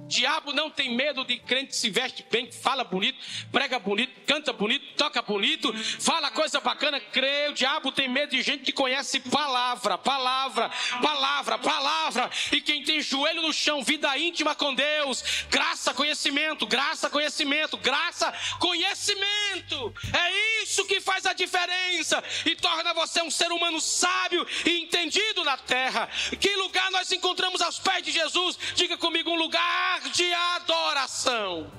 Diabo 0.10 0.52
não 0.54 0.72
tem 0.72 0.96
medo 0.96 1.24
de 1.24 1.38
crente 1.38 1.68
que 1.68 1.76
se 1.76 1.88
veste 1.88 2.26
bem, 2.32 2.48
que 2.48 2.56
fala 2.56 2.84
bonito, 2.84 3.20
prega 3.52 3.78
bonito, 3.78 4.12
canta 4.26 4.52
bonito, 4.52 4.96
toca 4.98 5.22
bonito, 5.22 5.72
fala 6.00 6.32
coisa 6.32 6.60
bacana, 6.60 7.00
crê. 7.00 7.50
O 7.50 7.54
diabo 7.54 7.92
tem 7.92 8.10
medo 8.10 8.32
de 8.32 8.42
gente 8.42 8.64
que 8.64 8.72
conhece 8.72 9.20
palavra, 9.20 10.00
palavra, 10.00 10.72
palavra, 11.00 11.60
palavra. 11.60 12.30
E 12.52 12.60
quem 12.60 12.84
tem 12.84 13.00
joelho 13.02 13.44
no 13.44 13.54
chão, 13.54 13.84
vida 13.84 14.18
íntima 14.18 14.56
com 14.56 14.74
Deus, 14.74 15.46
graça, 15.48 15.94
conhecimento, 15.94 16.66
graça, 16.66 17.08
conhecimento, 17.08 17.78
graça, 17.78 18.34
conhecimento. 18.58 19.94
É 20.12 20.64
isso 20.64 20.86
que 20.88 21.00
faz 21.00 21.28
a 21.28 21.34
diferença 21.34 22.24
e 22.48 22.56
torna 22.56 22.96
você 22.96 23.22
um 23.22 23.30
ser 23.30 23.52
humano 23.52 23.80
sábio 23.80 24.46
e 24.66 24.82
entendido 24.82 25.44
na 25.44 25.56
terra. 25.56 26.10
Que 26.40 26.56
lugar 26.56 26.90
nós 26.90 27.12
encontramos 27.12 27.62
aos 27.62 27.78
pés 27.78 28.04
de 28.04 28.12
Jesus? 28.12 28.58
Diga 28.74 28.98
comigo, 28.98 29.30
um 29.30 29.36
lugar 29.36 29.99
de 30.08 30.34
adoração. 30.34 31.72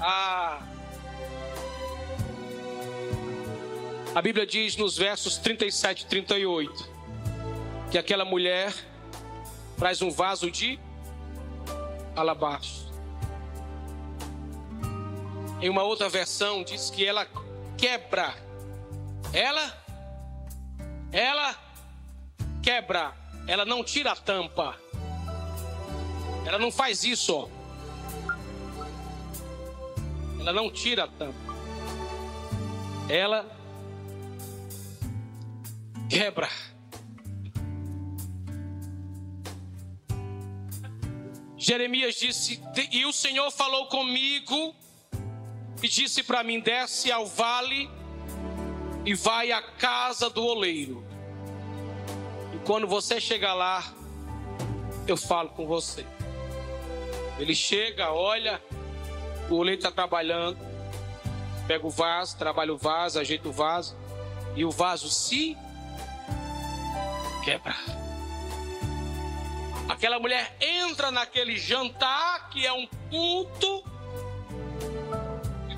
Ah. 0.00 0.60
A 4.14 4.22
Bíblia 4.22 4.46
diz 4.46 4.76
nos 4.76 4.96
versos 4.96 5.36
37 5.36 6.02
e 6.02 6.06
38 6.06 6.98
que 7.90 7.98
aquela 7.98 8.24
mulher 8.24 8.74
traz 9.78 10.02
um 10.02 10.10
vaso 10.10 10.50
de 10.50 10.78
alabastro. 12.16 12.88
Em 15.60 15.68
uma 15.68 15.82
outra 15.82 16.08
versão 16.08 16.62
diz 16.62 16.90
que 16.90 17.04
ela 17.04 17.26
quebra. 17.76 18.34
Ela 19.32 19.86
ela 21.12 21.56
quebra. 22.62 23.14
Ela 23.46 23.64
não 23.64 23.82
tira 23.82 24.12
a 24.12 24.16
tampa. 24.16 24.87
Ela 26.44 26.58
não 26.58 26.70
faz 26.70 27.04
isso, 27.04 27.34
ó. 27.34 27.48
Ela 30.40 30.52
não 30.52 30.70
tira 30.70 31.04
a 31.04 31.08
tampa. 31.08 31.54
Ela 33.08 33.46
quebra. 36.08 36.48
Jeremias 41.56 42.14
disse: 42.14 42.62
E 42.90 43.04
o 43.04 43.12
Senhor 43.12 43.50
falou 43.50 43.86
comigo 43.88 44.74
e 45.82 45.88
disse 45.88 46.22
para 46.22 46.42
mim: 46.42 46.60
Desce 46.60 47.12
ao 47.12 47.26
vale 47.26 47.90
e 49.04 49.14
vai 49.14 49.52
à 49.52 49.60
casa 49.60 50.30
do 50.30 50.42
oleiro. 50.44 51.04
E 52.54 52.58
quando 52.66 52.86
você 52.86 53.20
chegar 53.20 53.54
lá, 53.54 53.84
eu 55.06 55.16
falo 55.16 55.50
com 55.50 55.66
você. 55.66 56.06
Ele 57.38 57.54
chega, 57.54 58.10
olha, 58.10 58.60
o 59.48 59.54
oleiro 59.54 59.78
está 59.78 59.90
trabalhando, 59.90 60.58
pega 61.66 61.86
o 61.86 61.90
vaso, 61.90 62.36
trabalha 62.36 62.72
o 62.72 62.78
vaso, 62.78 63.18
ajeita 63.20 63.48
o 63.48 63.52
vaso, 63.52 63.96
e 64.56 64.64
o 64.64 64.70
vaso 64.70 65.08
se 65.08 65.56
quebra. 67.44 67.76
Aquela 69.88 70.18
mulher 70.18 70.56
entra 70.60 71.10
naquele 71.10 71.56
jantar 71.56 72.50
que 72.50 72.66
é 72.66 72.72
um 72.72 72.86
culto, 73.08 73.84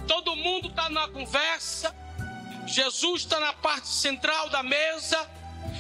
todo 0.09 0.35
mundo 0.35 0.68
está 0.68 0.88
na 0.88 1.07
conversa. 1.09 1.94
Jesus 2.66 3.23
está 3.23 3.38
na 3.38 3.53
parte 3.53 3.88
central 3.88 4.49
da 4.49 4.62
mesa, 4.62 5.29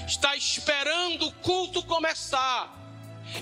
está 0.06 0.36
esperando 0.36 1.26
o 1.26 1.32
culto 1.34 1.82
começar. 1.84 2.79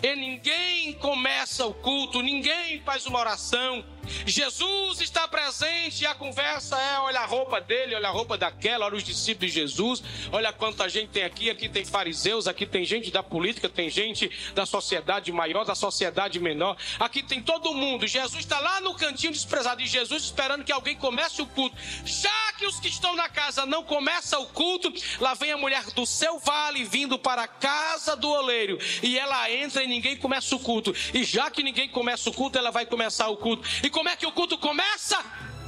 E 0.02 0.14
ninguém 0.14 0.92
começa 0.94 1.66
o 1.66 1.74
culto, 1.74 2.22
ninguém 2.22 2.80
faz 2.80 3.06
uma 3.06 3.18
oração, 3.18 3.84
Jesus 4.26 5.00
está 5.00 5.26
presente 5.26 6.02
e 6.02 6.06
a 6.06 6.14
conversa 6.14 6.76
é: 6.78 6.98
olha 7.00 7.20
a 7.20 7.26
roupa 7.26 7.60
dele, 7.60 7.94
olha 7.94 8.08
a 8.08 8.10
roupa 8.10 8.36
daquela, 8.36 8.86
olha 8.86 8.96
os 8.96 9.04
discípulos 9.04 9.52
de 9.52 9.60
Jesus, 9.60 10.02
olha 10.32 10.52
quanta 10.52 10.88
gente 10.88 11.10
tem 11.10 11.24
aqui. 11.24 11.50
Aqui 11.50 11.68
tem 11.68 11.84
fariseus, 11.84 12.46
aqui 12.46 12.66
tem 12.66 12.84
gente 12.84 13.10
da 13.10 13.22
política, 13.22 13.68
tem 13.68 13.88
gente 13.90 14.30
da 14.54 14.66
sociedade 14.66 15.30
maior, 15.32 15.64
da 15.64 15.74
sociedade 15.74 16.38
menor. 16.40 16.76
Aqui 16.98 17.22
tem 17.22 17.42
todo 17.42 17.74
mundo. 17.74 18.06
Jesus 18.06 18.40
está 18.40 18.58
lá 18.60 18.80
no 18.80 18.94
cantinho 18.94 19.32
desprezado 19.32 19.82
de 19.82 19.88
Jesus, 19.88 20.24
esperando 20.24 20.64
que 20.64 20.72
alguém 20.72 20.96
comece 20.96 21.40
o 21.40 21.46
culto. 21.46 21.76
Já 22.04 22.52
que 22.58 22.66
os 22.66 22.80
que 22.80 22.88
estão 22.88 23.14
na 23.14 23.28
casa 23.28 23.64
não 23.64 23.82
começam 23.84 24.42
o 24.42 24.46
culto, 24.46 24.92
lá 25.20 25.34
vem 25.34 25.52
a 25.52 25.56
mulher 25.56 25.84
do 25.94 26.04
seu 26.04 26.38
vale 26.38 26.84
vindo 26.84 27.18
para 27.18 27.42
a 27.42 27.48
casa 27.48 28.16
do 28.16 28.28
oleiro 28.28 28.78
e 29.02 29.18
ela 29.18 29.50
entra 29.50 29.82
e 29.82 29.86
ninguém 29.86 30.16
começa 30.16 30.54
o 30.54 30.58
culto. 30.58 30.94
E 31.14 31.24
já 31.24 31.50
que 31.50 31.62
ninguém 31.62 31.88
começa 31.88 32.28
o 32.28 32.32
culto, 32.32 32.58
ela 32.58 32.70
vai 32.70 32.86
começar 32.86 33.28
o 33.28 33.36
culto. 33.36 33.66
E 33.82 33.90
como 33.98 34.08
é 34.08 34.14
que 34.14 34.24
o 34.24 34.30
culto 34.30 34.56
começa? 34.56 35.16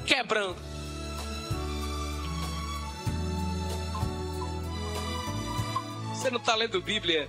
Quebrando. 0.06 0.56
Você 6.14 6.30
não 6.30 6.38
está 6.38 6.54
lendo 6.54 6.80
Bíblia? 6.80 7.28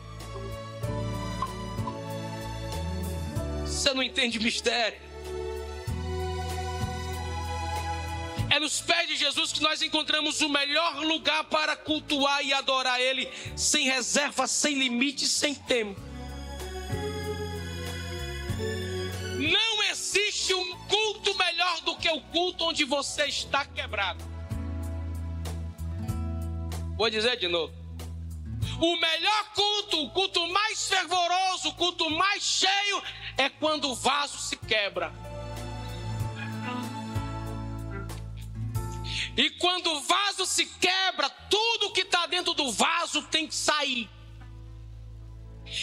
Você 3.66 3.92
não 3.96 4.04
entende 4.04 4.40
mistério? 4.40 5.02
É 8.52 8.60
nos 8.60 8.80
pés 8.82 9.08
de 9.08 9.16
Jesus 9.16 9.52
que 9.52 9.62
nós 9.64 9.82
encontramos 9.82 10.40
o 10.42 10.50
melhor 10.50 10.98
lugar 10.98 11.46
para 11.46 11.76
cultuar 11.76 12.46
e 12.46 12.54
adorar 12.54 13.02
Ele, 13.02 13.28
sem 13.56 13.86
reserva, 13.86 14.46
sem 14.46 14.78
limite, 14.78 15.28
sem 15.28 15.56
tempo. 15.56 16.11
Não 19.42 19.84
existe 19.84 20.54
um 20.54 20.78
culto 20.88 21.36
melhor 21.36 21.82
do 21.82 21.96
que 21.96 22.10
o 22.10 22.22
culto 22.22 22.66
onde 22.66 22.84
você 22.84 23.26
está 23.26 23.66
quebrado. 23.66 24.24
Vou 26.96 27.10
dizer 27.10 27.38
de 27.38 27.48
novo. 27.48 27.74
O 28.80 28.96
melhor 28.98 29.54
culto, 29.54 30.04
o 30.04 30.10
culto 30.12 30.48
mais 30.48 30.88
fervoroso, 30.88 31.70
o 31.70 31.74
culto 31.74 32.10
mais 32.12 32.44
cheio, 32.44 33.04
é 33.38 33.50
quando 33.50 33.90
o 33.90 33.96
vaso 33.96 34.38
se 34.38 34.56
quebra. 34.56 35.12
E 39.36 39.50
quando 39.52 39.88
o 39.92 40.02
vaso 40.02 40.46
se 40.46 40.66
quebra, 40.66 41.30
tudo 41.50 41.94
que 41.94 42.02
está 42.02 42.28
dentro 42.28 42.54
do 42.54 42.72
vaso 42.72 43.24
tem 43.24 43.48
que 43.48 43.56
sair. 43.56 44.10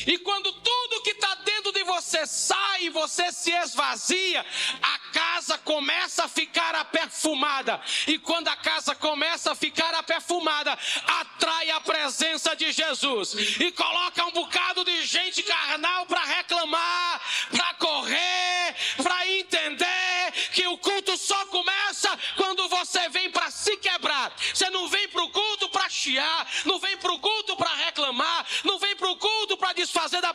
E 0.06 0.18
quando 0.18 0.52
tudo 0.52 1.02
que 1.02 1.10
está 1.10 1.34
dentro 1.36 1.72
de 1.72 1.82
você 1.84 2.26
sai 2.26 2.84
e 2.84 2.90
você 2.90 3.32
se 3.32 3.50
esvazia, 3.50 4.44
a 4.82 4.98
casa 5.12 5.58
começa 5.58 6.24
a 6.24 6.28
ficar 6.28 6.74
aperfumada. 6.74 7.80
E 8.06 8.18
quando 8.18 8.48
a 8.48 8.56
casa 8.56 8.94
começa 8.94 9.52
a 9.52 9.54
ficar 9.54 9.94
aperfumada, 9.94 10.76
atrai 11.06 11.70
a 11.70 11.80
presença 11.80 12.54
de 12.54 12.70
Jesus. 12.72 13.34
E 13.60 13.72
coloca 13.72 14.24
um 14.26 14.32
bocado 14.32 14.84
de 14.84 15.04
gente 15.04 15.42
carnal 15.42 16.06
para 16.06 16.24
reclamar, 16.24 17.20
para 17.50 17.74
correr, 17.74 18.76
para 19.02 19.26
entender 19.28 20.32
que 20.52 20.66
o 20.66 20.78
culto 20.78 21.16
só 21.16 21.46
começa 21.46 22.18
quando 22.36 22.68
você 22.68 23.08
vem 23.08 23.30
para 23.30 23.50
se 23.50 23.76
quebrar. 23.78 24.32
Você 24.52 24.68
não 24.70 24.88
vem 24.88 25.08
para 25.08 25.22
o 25.22 25.30
culto 25.30 25.68
para 25.70 25.88
chiar, 25.88 26.46
não 26.64 26.78
vem 26.78 26.96
para 26.96 27.12
o 27.12 27.18
culto 27.18 27.56
para 27.56 27.74
reclamar, 27.74 28.46
não 28.64 28.78
vem 28.78 28.94
para 28.96 29.10
o 29.10 29.16
culto 29.16 29.56
para 29.56 29.72
desfazer 29.72 30.20
da 30.20 30.34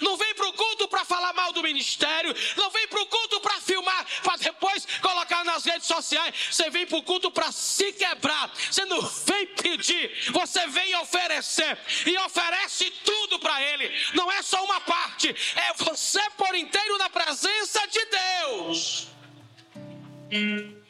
não 0.00 0.16
vem 0.16 0.34
para 0.34 0.48
o 0.48 0.52
culto 0.52 0.88
para 0.88 1.04
falar 1.04 1.32
mal 1.32 1.52
do 1.52 1.62
ministério, 1.62 2.34
não 2.56 2.70
vem 2.70 2.86
para 2.88 3.00
o 3.00 3.06
culto 3.06 3.40
para 3.40 3.60
filmar, 3.60 4.06
para 4.22 4.36
depois 4.36 4.86
colocar 5.00 5.44
nas 5.44 5.64
redes 5.64 5.86
sociais. 5.86 6.34
Você 6.50 6.70
vem 6.70 6.86
para 6.86 6.98
o 6.98 7.02
culto 7.02 7.30
para 7.30 7.50
se 7.52 7.92
quebrar. 7.92 8.52
Você 8.70 8.84
não 8.84 9.00
vem 9.00 9.46
pedir, 9.46 10.30
você 10.32 10.66
vem 10.68 10.94
oferecer 10.96 11.78
e 12.06 12.16
oferece 12.18 12.90
tudo 13.04 13.38
para 13.38 13.60
Ele. 13.62 13.90
Não 14.14 14.30
é 14.30 14.42
só 14.42 14.62
uma 14.64 14.80
parte, 14.80 15.34
é 15.56 15.72
você 15.74 16.20
por 16.36 16.54
inteiro 16.54 16.98
na 16.98 17.10
presença 17.10 17.86
de 17.86 18.04
Deus. 18.06 19.08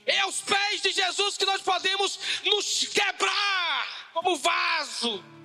É 0.07 0.20
aos 0.20 0.40
pés 0.40 0.83
de 0.83 0.90
Jesus 0.90 1.37
que 1.37 1.44
nós 1.44 1.61
podemos 1.61 2.18
nos 2.44 2.85
quebrar 2.88 4.11
como 4.12 4.37
vaso 4.37 5.38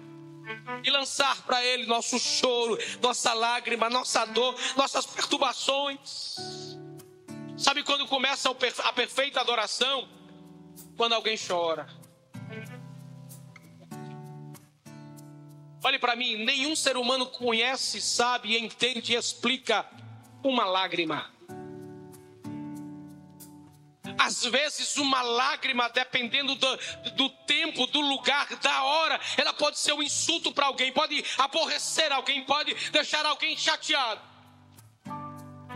e 0.83 0.89
lançar 0.89 1.41
para 1.43 1.63
Ele 1.63 1.85
nosso 1.85 2.19
choro, 2.19 2.77
nossa 3.01 3.33
lágrima, 3.33 3.89
nossa 3.89 4.25
dor, 4.25 4.55
nossas 4.75 5.05
perturbações. 5.05 6.77
Sabe 7.57 7.83
quando 7.83 8.07
começa 8.07 8.49
a 8.49 8.93
perfeita 8.93 9.41
adoração? 9.41 10.07
Quando 10.97 11.13
alguém 11.13 11.37
chora. 11.37 11.87
Olhe 15.83 15.99
para 15.99 16.15
mim, 16.15 16.37
nenhum 16.45 16.75
ser 16.75 16.95
humano 16.95 17.25
conhece, 17.27 17.99
sabe, 17.99 18.57
entende 18.57 19.13
e 19.13 19.15
explica 19.15 19.85
uma 20.41 20.63
lágrima. 20.63 21.32
Às 24.17 24.43
vezes, 24.43 24.97
uma 24.97 25.21
lágrima, 25.21 25.89
dependendo 25.89 26.55
do, 26.55 26.77
do 27.15 27.29
tempo, 27.29 27.87
do 27.87 27.99
lugar, 28.01 28.47
da 28.57 28.83
hora, 28.83 29.19
ela 29.37 29.53
pode 29.53 29.79
ser 29.79 29.93
um 29.93 30.01
insulto 30.01 30.51
para 30.51 30.67
alguém, 30.67 30.91
pode 30.91 31.23
aborrecer 31.37 32.11
alguém, 32.11 32.43
pode 32.43 32.73
deixar 32.91 33.25
alguém 33.25 33.57
chateado. 33.57 34.21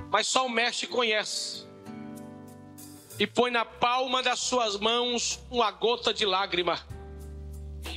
mas 0.09 0.27
só 0.27 0.45
o 0.45 0.49
mestre 0.49 0.87
conhece. 0.87 1.65
E 3.19 3.25
põe 3.25 3.49
na 3.49 3.65
palma 3.65 4.21
das 4.21 4.39
suas 4.39 4.77
mãos 4.77 5.39
uma 5.49 5.71
gota 5.71 6.13
de 6.13 6.25
lágrima 6.25 6.96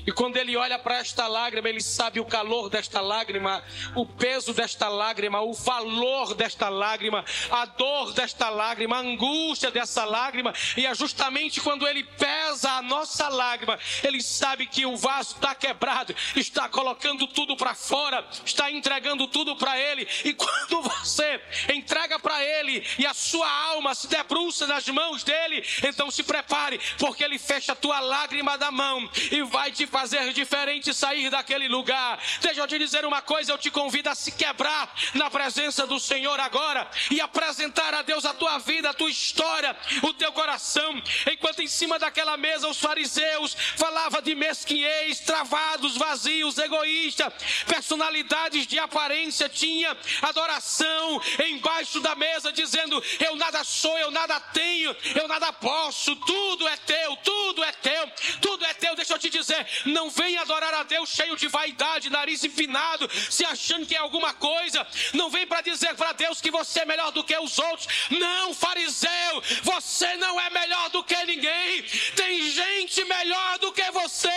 e 0.07 0.13
quando 0.13 0.37
ele 0.37 0.57
olha 0.57 0.79
para 0.79 0.97
esta 0.97 1.27
lágrima, 1.27 1.69
ele 1.69 1.81
sabe 1.81 2.21
o 2.21 2.25
calor 2.25 2.69
desta 2.69 3.01
lágrima, 3.01 3.63
o 3.95 4.07
peso 4.07 4.53
desta 4.53 4.89
lágrima, 4.89 5.41
o 5.41 5.53
valor 5.53 6.35
desta 6.35 6.69
lágrima, 6.69 7.25
a 7.51 7.65
dor 7.65 8.13
desta 8.13 8.49
lágrima, 8.49 8.97
a 8.97 9.01
angústia 9.01 9.71
dessa 9.71 10.05
lágrima. 10.05 10.53
E 10.77 10.87
é 10.87 10.95
justamente 10.95 11.61
quando 11.61 11.87
ele 11.87 12.05
pesa 12.05 12.73
a 12.73 12.83
nossa 12.83 13.29
lágrima, 13.29 13.79
ele 14.03 14.23
sabe 14.23 14.67
que 14.67 14.87
o 14.87 14.97
vaso 14.97 15.35
está 15.35 15.55
quebrado, 15.55 16.15
está 16.35 16.69
colocando 16.69 17.27
tudo 17.27 17.57
para 17.57 17.75
fora, 17.75 18.27
está 18.45 18.71
entregando 18.71 19.27
tudo 19.29 19.57
para 19.57 19.79
ele. 19.79 20.07
E 20.25 20.33
quando 20.33 20.83
você 20.83 21.41
entrega 21.73 22.19
para 22.19 22.43
ele 22.45 22.85
e 22.99 23.07
a 23.07 23.15
sua 23.15 23.51
alma 23.51 23.95
se 23.95 24.09
debruça 24.09 24.67
nas 24.67 24.89
mãos 24.89 25.23
dele, 25.23 25.65
então 25.87 26.11
se 26.11 26.23
prepare, 26.23 26.81
porque 26.99 27.23
ele 27.23 27.39
fecha 27.39 27.73
a 27.73 27.77
tua 27.77 28.01
lágrima 28.01 28.57
da 28.57 28.71
mão 28.71 29.09
e 29.31 29.43
vai 29.43 29.71
te 29.71 29.80
fazer 29.87 30.33
diferente 30.33 30.93
sair 30.95 31.31
daquele 31.31 31.69
lugar. 31.69 32.19
Deixa 32.41 32.61
eu 32.61 32.67
te 32.67 32.79
dizer 32.79 33.05
uma 33.05 33.23
coisa, 33.23 33.53
eu 33.53 33.59
te 33.59 33.71
convido 33.71 34.09
a 34.09 34.15
se 34.15 34.33
quebrar 34.33 34.93
na 35.15 35.31
presença 35.31 35.87
do 35.87 35.99
Senhor 35.99 36.39
agora 36.41 36.89
e 37.11 37.21
apresentar 37.21 37.95
a 37.95 38.03
Deus 38.03 38.25
a 38.25 38.35
tua 38.35 38.59
vida, 38.59 38.91
a 38.91 38.95
tua 38.95 39.11
história, 39.11 39.77
o 40.03 40.13
teu 40.13 40.33
coração. 40.33 41.01
Enquanto 41.31 41.61
em 41.61 41.67
cima 41.67 41.99
daquela 41.99 42.37
mesa 42.37 42.69
os 42.69 42.81
fariseus 42.81 43.57
falavam 43.77 44.23
de 44.23 44.35
mesquinhez, 44.35 45.21
travados, 45.21 45.97
vazios, 45.97 46.59
egoístas, 46.59 47.33
personalidades 47.67 48.67
de 48.67 48.79
aparência, 48.79 49.49
tinha 49.49 49.97
adoração 50.23 51.21
embaixo 51.47 52.01
da 52.01 52.15
mesa 52.15 52.53
dizendo: 52.53 53.03
Eu 53.19 53.37
nada 53.37 53.63
sou, 53.65 53.97
eu 53.99 54.11
nada 54.11 54.39
tenho, 54.41 54.95
eu 55.15 55.29
nada 55.29 55.53
posso, 55.53 56.15
tudo 56.17 56.69
é 56.69 56.77
teu, 56.79 57.17
tudo 57.17 57.65
é 57.65 57.73
teu, 57.73 58.13
tudo 58.41 58.65
é 58.65 58.75
teu. 58.75 58.95
Deixa 58.95 59.15
eu 59.15 59.19
te 59.19 59.31
dizer, 59.31 59.67
não 59.87 60.11
venha 60.11 60.43
adorar 60.43 60.75
a 60.75 60.83
Deus 60.83 61.11
cheio 61.11 61.37
de 61.37 61.49
vaidade, 61.49 62.11
nariz 62.11 62.45
empinado, 62.45 63.09
se 63.31 63.45
achando 63.45 63.87
que 63.87 63.95
é 63.95 63.99
alguma 63.99 64.35
coisa. 64.35 64.87
Não 65.15 65.31
vem 65.31 65.47
para 65.47 65.61
dizer 65.61 65.95
para 65.95 66.13
Deus 66.13 66.41
que 66.41 66.51
você 66.51 66.81
é 66.81 66.85
melhor 66.85 67.13
do 67.13 67.25
que 67.25 67.37
os 67.37 67.59
outros. 67.59 67.89
Não, 68.11 68.55
fariseu, 68.55 69.43
você 69.63 70.17
não 70.17 70.41
é 70.41 70.51
melhor 70.51 70.91
do 70.91 71.05
que 71.05 71.25
ninguém. 71.25 71.83
Tem 72.15 72.51
gente 72.51 73.05
melhor 73.05 73.59
do 73.59 73.73
que 73.73 73.91
você. 73.91 74.29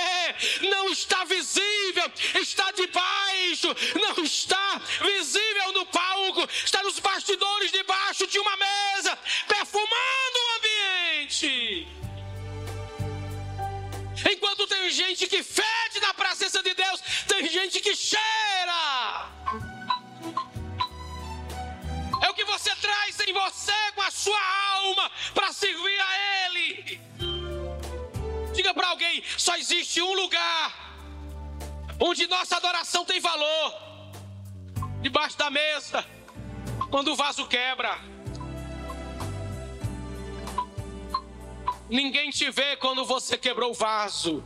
Não 0.69 0.89
está 0.89 1.23
visível, 1.25 2.11
está 2.35 2.71
debaixo, 2.71 3.67
não 3.95 4.23
está 4.23 4.81
visível 5.01 5.73
no 5.73 5.85
palco, 5.85 6.47
está 6.65 6.81
nos 6.83 6.99
bastidores 6.99 7.71
debaixo 7.71 8.27
de 8.27 8.39
uma 8.39 8.57
mesa, 8.57 9.17
perfumando 9.47 10.37
o 10.37 10.57
ambiente. 10.57 11.87
Enquanto 14.31 14.67
tem 14.67 14.89
gente 14.91 15.27
que 15.27 15.43
fede 15.43 15.99
na 16.01 16.13
presença 16.13 16.61
de 16.63 16.73
Deus, 16.73 17.01
tem 17.27 17.47
gente 17.49 17.79
que 17.79 17.95
cheira. 17.95 19.29
É 22.21 22.29
o 22.29 22.33
que 22.33 22.45
você 22.45 22.73
traz 22.75 23.19
em 23.19 23.33
você 23.33 23.91
com 23.95 24.01
a 24.01 24.11
sua 24.11 24.41
alma 24.75 25.11
para 25.33 25.51
servir 25.51 25.99
a 25.99 26.45
Ele. 26.45 27.01
Diga 28.53 28.73
para 28.73 28.87
alguém: 28.89 29.23
só 29.37 29.55
existe 29.57 30.01
um 30.01 30.13
lugar 30.13 30.83
onde 31.99 32.27
nossa 32.27 32.57
adoração 32.57 33.03
tem 33.05 33.19
valor 33.19 33.83
debaixo 35.01 35.37
da 35.37 35.49
mesa, 35.49 36.05
quando 36.89 37.11
o 37.11 37.15
vaso 37.15 37.45
quebra. 37.47 38.12
Ninguém 41.93 42.31
te 42.31 42.49
vê 42.49 42.75
quando 42.75 43.05
você 43.05 43.37
quebrou 43.37 43.69
o 43.69 43.73
vaso. 43.75 44.43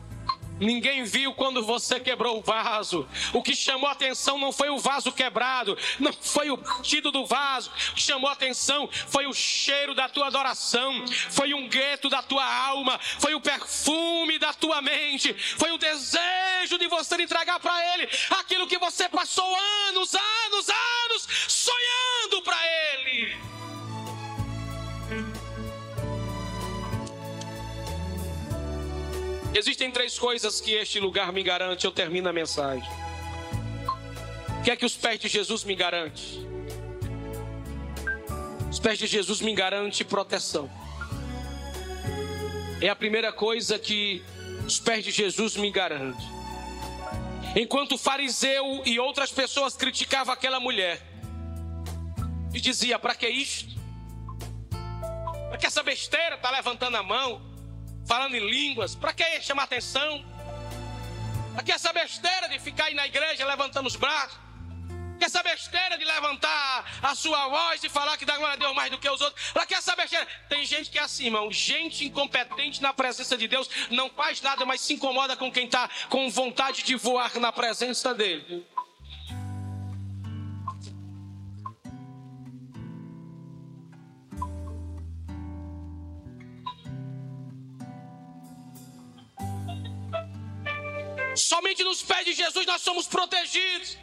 Ninguém 0.60 1.06
viu 1.06 1.34
quando 1.34 1.64
você 1.64 1.98
quebrou 1.98 2.39
o 2.39 2.41
vaso. 2.41 3.08
O 3.32 3.41
que 3.41 3.56
chamou 3.56 3.89
atenção 3.89 4.38
não 4.38 4.52
foi 4.52 4.70
o 4.70 4.78
vaso 4.78 5.14
quebrado, 5.14 5.78
não 5.98 6.12
foi 6.12 6.52
o 6.52 6.58
partido 6.58 7.10
do 7.10 7.26
vaso. 7.26 7.72
O 7.91 7.93
que 7.95 8.02
chamou 8.02 8.30
atenção 8.30 8.89
foi 8.91 9.28
o 9.28 9.34
cheiro 9.34 9.95
da 9.95 10.10
tua 10.10 10.28
adoração, 10.28 11.06
foi 11.30 11.54
um 11.54 11.70
gueto 11.70 12.10
da 12.10 12.22
tua 12.22 12.43
alma, 12.43 13.00
foi 13.18 13.34
o 13.34 13.39
perfume 13.39 14.38
da 14.38 14.52
tua 14.52 14.82
mente, 14.82 15.34
foi 15.34 15.72
o 15.72 15.78
desejo 15.78 16.78
de 16.78 16.88
você 16.89 17.16
entregar 17.16 17.62
para 17.62 17.93
Ele 17.93 18.10
aquilo 18.32 18.68
que 18.68 18.78
você 18.78 19.08
passou 19.08 19.56
anos, 19.88 20.14
anos, 20.14 20.68
anos 20.70 21.28
sonhando 21.48 22.41
para 22.43 22.58
Ele. 22.68 23.57
Existem 29.54 29.91
três 29.91 30.18
coisas 30.20 30.62
que 30.62 30.74
este 30.74 31.00
lugar 31.00 31.32
me 31.32 31.41
garante. 31.41 31.86
Eu 31.86 31.91
termino 31.91 32.30
a 32.30 32.34
mensagem. 32.34 32.88
O 34.60 34.62
que 34.64 34.72
é 34.72 34.76
que 34.76 34.86
os 34.86 34.95
pés 34.95 35.20
de 35.20 35.28
Jesus 35.28 35.64
me 35.64 35.76
garante? 35.76 36.45
Os 38.70 38.80
pés 38.80 39.00
de 39.00 39.08
Jesus 39.08 39.41
me 39.41 39.54
garante 39.56 40.04
proteção. 40.04 40.70
É 42.82 42.89
a 42.89 42.95
primeira 42.95 43.32
coisa 43.32 43.80
que 43.80 44.24
os 44.66 44.80
pés 44.80 45.04
de 45.04 45.12
Jesus 45.12 45.56
me 45.56 45.72
garantem. 45.72 46.28
Enquanto 47.56 47.93
o 47.93 47.98
fariseu 47.98 48.84
e 48.86 49.00
outras 49.00 49.32
pessoas 49.32 49.76
criticavam 49.76 50.34
aquela 50.34 50.60
mulher 50.60 51.02
e 52.54 52.60
dizia: 52.60 53.00
"Para 53.00 53.16
que 53.16 53.28
isto? 53.28 53.76
Para 55.50 55.58
que 55.58 55.66
essa 55.66 55.82
besteira 55.82 56.38
tá 56.38 56.52
levantando 56.52 56.98
a 56.98 57.04
mão? 57.04 57.41
Falando 58.08 58.36
em 58.36 58.49
línguas. 58.49 58.95
Para 58.95 59.14
que 59.14 59.41
chamar 59.41 59.64
atenção? 59.64 60.24
Para 61.53 61.64
que 61.64 61.72
essa 61.72 61.91
besteira 61.91 62.47
de 62.47 62.58
ficar 62.60 62.86
aí 62.86 62.93
na 62.93 63.05
igreja 63.05 63.45
levantando 63.45 63.88
os 63.88 63.95
braços? 63.95 64.38
Que 65.20 65.26
essa 65.26 65.41
besteira 65.41 65.97
de 65.97 66.05
levantar 66.05 66.99
a 67.01 67.16
sua 67.16 67.47
voz 67.47 67.84
e 67.84 67.89
falar 67.89 68.16
que 68.18 68.26
dá 68.26 68.38
glória 68.38 68.53
a 68.53 68.58
Deus 68.58 68.76
mais 68.76 68.91
do 68.91 68.99
que 68.99 69.10
os 69.10 69.20
outros. 69.20 69.51
Para 69.51 69.66
que 69.66 69.74
essa 69.74 69.95
besteira? 69.95 70.28
Tem 70.47 70.64
gente 70.66 70.89
que 70.89 70.99
é 70.99 71.01
assim, 71.01 71.26
irmão. 71.26 71.51
Gente 71.51 72.05
incompetente 72.05 72.82
na 72.82 72.93
presença 72.93 73.36
de 73.36 73.47
Deus 73.47 73.68
não 73.89 74.10
faz 74.10 74.41
nada, 74.41 74.64
mas 74.66 74.82
se 74.82 74.93
incomoda 74.93 75.36
com 75.36 75.51
quem 75.51 75.66
está 75.66 75.89
com 76.10 76.30
vontade 76.30 76.84
de 76.84 76.95
voar 76.95 77.36
na 77.39 77.51
presença 77.51 78.14
dele. 78.14 78.66
Somente 91.48 91.82
nos 91.82 92.02
pés 92.02 92.26
de 92.26 92.34
Jesus 92.34 92.66
nós 92.66 92.82
somos 92.82 93.08
protegidos 93.08 93.98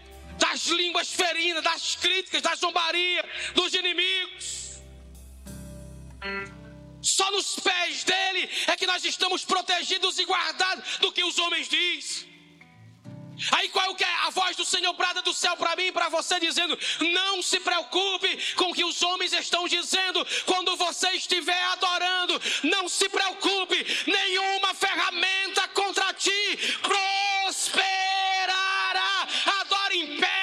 das 0.44 0.60
línguas 0.66 1.08
ferinas, 1.12 1.62
das 1.62 1.94
críticas, 1.94 2.40
da 2.40 2.54
zombaria, 2.54 3.22
dos 3.54 3.74
inimigos. 3.74 4.46
Só 7.02 7.30
nos 7.30 7.56
pés 7.60 8.02
dele 8.02 8.48
é 8.66 8.76
que 8.78 8.86
nós 8.86 9.04
estamos 9.04 9.44
protegidos 9.44 10.18
e 10.18 10.24
guardados 10.24 10.96
do 11.02 11.12
que 11.12 11.22
os 11.22 11.38
homens 11.38 11.68
dizem. 11.68 12.32
Aí 13.50 13.68
qual 13.68 13.94
é 13.98 14.26
a 14.26 14.30
voz 14.30 14.56
do 14.56 14.64
Senhor 14.64 14.94
brada 14.94 15.20
do 15.20 15.34
céu 15.34 15.54
para 15.56 15.76
mim 15.76 15.88
e 15.88 15.92
para 15.92 16.08
você 16.08 16.40
dizendo: 16.40 16.78
Não 17.00 17.42
se 17.42 17.60
preocupe 17.60 18.54
com 18.54 18.70
o 18.70 18.74
que 18.74 18.84
os 18.84 19.02
homens 19.02 19.34
estão 19.34 19.68
dizendo 19.68 20.26
quando 20.46 20.76
você 20.76 21.10
estiver 21.10 21.62
adorando. 21.72 22.40
Não 22.62 22.88
se 22.88 23.06
preocupe, 23.08 23.84
nenhuma 24.06 24.72
ferramenta 24.72 25.68
contra 25.68 26.14
ti 26.14 26.58
prosperará. 27.44 29.28
Adore 29.60 29.96
em 29.98 30.16
pé, 30.18 30.33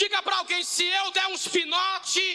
Diga 0.00 0.22
para 0.22 0.36
alguém: 0.38 0.62
se 0.64 0.82
eu 0.82 1.10
der 1.10 1.26
uns 1.26 1.46
pinote, 1.46 2.26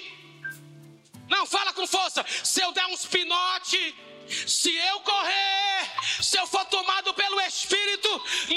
não 1.27 1.47
fala 1.47 1.73
com 1.73 1.87
força. 1.87 2.23
Se 2.43 2.61
eu 2.61 2.71
der 2.71 2.85
uns 2.93 3.07
pinote, 3.07 3.81
se 4.55 4.71
eu 4.91 4.99
correr, 4.99 5.79
se 6.21 6.37
eu 6.37 6.45
for 6.45 6.63
tomado 6.65 7.11
pelo 7.15 7.41
Espírito, 7.41 8.09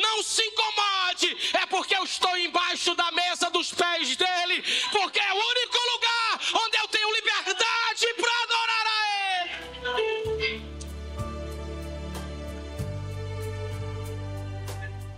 não 0.07 0.23
se 0.23 0.43
incomode, 0.43 1.29
é 1.55 1.65
porque 1.65 1.97
eu 1.97 2.05
estou 2.05 2.37
embaixo 2.37 2.95
da 2.95 3.11
mesa 3.13 3.49
dos 3.49 3.73
pés 3.73 4.15
dele, 4.15 4.63
porque 4.93 5.19
é 5.19 5.33
o 5.33 5.43
único 5.53 5.79
lugar 5.93 6.41
onde 6.65 6.77
eu 6.77 6.89
tenho 6.89 7.15
liberdade 7.15 8.07
para 8.21 8.43
adorar 8.43 8.87
a 8.87 8.99
ele. 9.23 10.69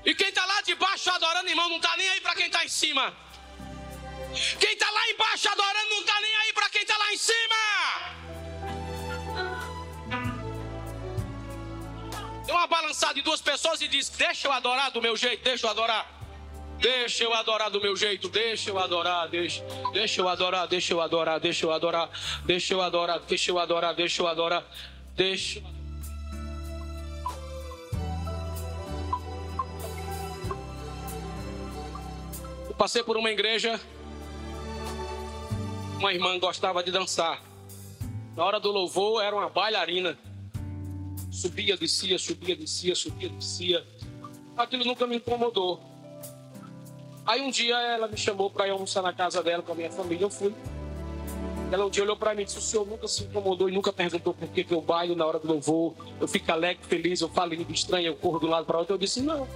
E 0.05 0.15
quem 0.15 0.29
está 0.29 0.47
lá 0.47 0.61
de 0.61 0.77
baixo 0.77 1.11
adorando, 1.11 1.49
irmão, 1.49 1.69
não 1.69 1.79
está 1.79 1.97
nem 1.97 2.09
aí 2.09 2.21
para 2.21 2.37
quem 2.37 2.47
está 2.47 2.65
em 2.65 2.69
cima. 2.69 3.30
Quem 4.59 4.73
está 4.73 4.91
lá 4.91 5.11
embaixo 5.11 5.49
adorando 5.49 5.91
não 5.91 6.01
está 6.01 6.21
nem 6.21 6.37
aí 6.37 6.53
para 6.53 6.71
quem 6.71 6.83
está 6.83 6.97
lá 6.97 7.13
em 7.13 7.17
cima. 7.17 7.57
Deu 12.47 12.55
uma 12.55 12.67
balançada 12.67 13.15
de 13.15 13.23
duas 13.23 13.41
pessoas 13.41 13.81
e 13.81 13.89
diz: 13.89 14.09
Deixa 14.09 14.47
eu 14.49 14.53
adorar 14.53 14.91
do 14.91 15.03
meu 15.03 15.17
jeito, 15.17 15.43
deixa 15.43 15.67
eu 15.67 15.71
adorar. 15.71 16.21
Deixa 16.81 17.25
eu 17.25 17.35
adorar 17.35 17.71
do 17.71 17.79
meu 17.79 17.95
jeito, 17.95 18.29
deixa 18.31 18.71
eu 18.71 18.79
adorar, 18.79 19.29
deixa, 19.29 19.63
deixa 19.93 20.23
eu 20.23 20.29
adorar, 20.29 20.67
deixa 20.67 20.95
eu 20.95 21.01
adorar, 21.03 21.39
deixa 21.39 21.67
eu 21.67 21.73
adorar, 21.73 22.11
deixa 22.47 22.73
eu 22.73 22.81
adorar, 22.81 23.21
deixa 23.21 23.51
eu 23.51 23.59
adorar, 23.59 23.95
deixa 23.95 24.23
eu 24.23 24.27
adorar, 24.27 24.65
deixa. 25.15 25.63
Eu 32.67 32.75
passei 32.79 33.03
por 33.03 33.19
uma 33.19 33.31
igreja, 33.31 33.79
uma 36.01 36.15
irmã 36.15 36.39
gostava 36.39 36.83
de 36.83 36.91
dançar. 36.91 37.43
Na 38.35 38.43
hora 38.43 38.59
do 38.59 38.71
louvor 38.71 39.23
era 39.23 39.37
uma 39.37 39.51
bailarina. 39.51 40.19
Subia, 41.31 41.77
descia, 41.77 42.19
subia, 42.19 42.57
descia, 42.57 42.95
subia, 42.95 43.29
descia. 43.29 43.87
Aquilo 44.57 44.85
nunca 44.85 45.07
me 45.07 45.17
incomodou. 45.17 45.79
Aí 47.27 47.43
um 47.43 47.51
dia 47.51 47.79
ela 47.79 48.09
me 48.09 48.17
chamou 48.17 48.51
para 48.51 48.67
ir 48.67 48.71
almoçar 48.71 49.03
na 49.03 49.13
casa 49.13 49.43
dela 49.43 49.63
com 49.63 49.73
a 49.73 49.75
minha 49.75 49.91
família. 49.91 50.25
Eu 50.25 50.31
fui. 50.31 50.55
Ela 51.71 51.85
um 51.85 51.91
dia 51.91 52.03
olhou 52.03 52.17
para 52.17 52.35
mim 52.35 52.43
e 52.43 52.45
disse: 52.47 52.59
O 52.59 52.63
senhor 52.63 52.87
nunca 52.87 53.07
se 53.07 53.25
incomodou 53.25 53.69
e 53.69 53.73
nunca 53.73 53.93
perguntou 53.93 54.33
por 54.33 54.49
que, 54.49 54.67
eu 54.71 54.81
bailo 54.81 55.15
na 55.15 55.27
hora 55.27 55.39
do 55.39 55.47
louvor. 55.47 55.95
Eu 56.19 56.27
fico 56.27 56.51
alegre, 56.51 56.83
feliz, 56.87 57.21
eu 57.21 57.29
falo 57.29 57.51
língua 57.51 57.73
estranha, 57.73 58.09
eu 58.09 58.17
corro 58.17 58.45
um 58.45 58.49
lado 58.49 58.65
para 58.65 58.79
outro. 58.79 58.95
Eu 58.95 58.99
disse: 58.99 59.21
Não. 59.21 59.47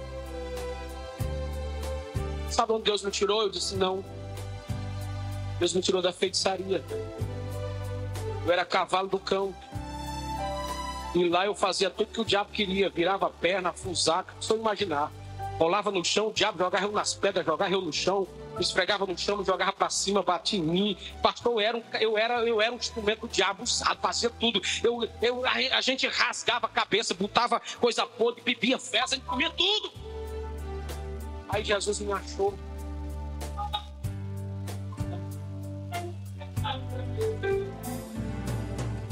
Sabe 2.51 2.71
onde 2.71 2.83
Deus 2.83 3.03
me 3.03 3.09
tirou? 3.09 3.41
Eu 3.41 3.49
disse: 3.49 3.75
Não. 3.75 4.05
Deus 5.59 5.73
me 5.73 5.81
tirou 5.81 6.01
da 6.01 6.11
feitiçaria. 6.11 6.83
Eu 8.45 8.51
era 8.51 8.65
cavalo 8.65 9.07
do 9.07 9.19
cão. 9.19 9.53
E 11.13 11.29
lá 11.29 11.45
eu 11.45 11.55
fazia 11.55 11.89
tudo 11.89 12.11
que 12.11 12.21
o 12.21 12.25
diabo 12.25 12.51
queria. 12.51 12.89
Virava 12.89 13.27
a 13.27 13.29
perna, 13.29 13.71
fusaca, 13.71 14.33
só 14.39 14.55
imaginar. 14.55 15.11
Rolava 15.57 15.89
no 15.89 16.03
chão, 16.03 16.27
o 16.27 16.33
diabo 16.33 16.57
jogava 16.57 16.85
eu 16.85 16.91
nas 16.91 17.13
pedras, 17.13 17.45
jogava 17.45 17.71
eu 17.71 17.79
no 17.79 17.93
chão, 17.93 18.27
esfregava 18.59 19.05
no 19.05 19.17
chão, 19.17 19.43
jogava 19.43 19.71
para 19.71 19.89
cima, 19.89 20.21
batia 20.21 20.59
em 20.59 20.63
mim. 20.63 20.97
Pastor, 21.23 21.53
eu 21.53 21.59
era, 21.61 21.77
um, 21.77 21.83
eu 22.01 22.17
era, 22.17 22.45
eu 22.45 22.61
era 22.61 22.73
um 22.73 22.75
instrumento 22.75 23.21
do 23.21 23.27
diabo 23.29 23.63
usado, 23.63 23.97
fazia 24.01 24.29
tudo. 24.29 24.61
Eu, 24.83 25.07
eu, 25.21 25.45
a, 25.45 25.77
a 25.77 25.81
gente 25.81 26.05
rasgava 26.07 26.65
a 26.65 26.69
cabeça, 26.69 27.13
botava 27.13 27.61
coisa 27.79 28.05
podre, 28.05 28.41
bebia 28.41 28.77
festa, 28.77 29.15
a 29.15 29.17
gente 29.17 29.25
comia 29.25 29.49
tudo. 29.49 29.93
Aí 31.47 31.63
Jesus 31.63 31.99
me 32.01 32.11
achou. 32.11 32.53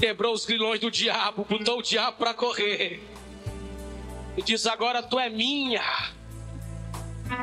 Quebrou 0.03 0.33
os 0.33 0.45
grilhões 0.45 0.81
do 0.81 0.91
diabo, 0.91 1.45
botou 1.49 1.79
o 1.79 1.81
diabo 1.81 2.17
para 2.17 2.33
correr. 2.33 3.01
E 4.35 4.41
diz: 4.41 4.67
Agora 4.67 5.01
tu 5.01 5.17
é 5.17 5.29
minha. 5.29 5.81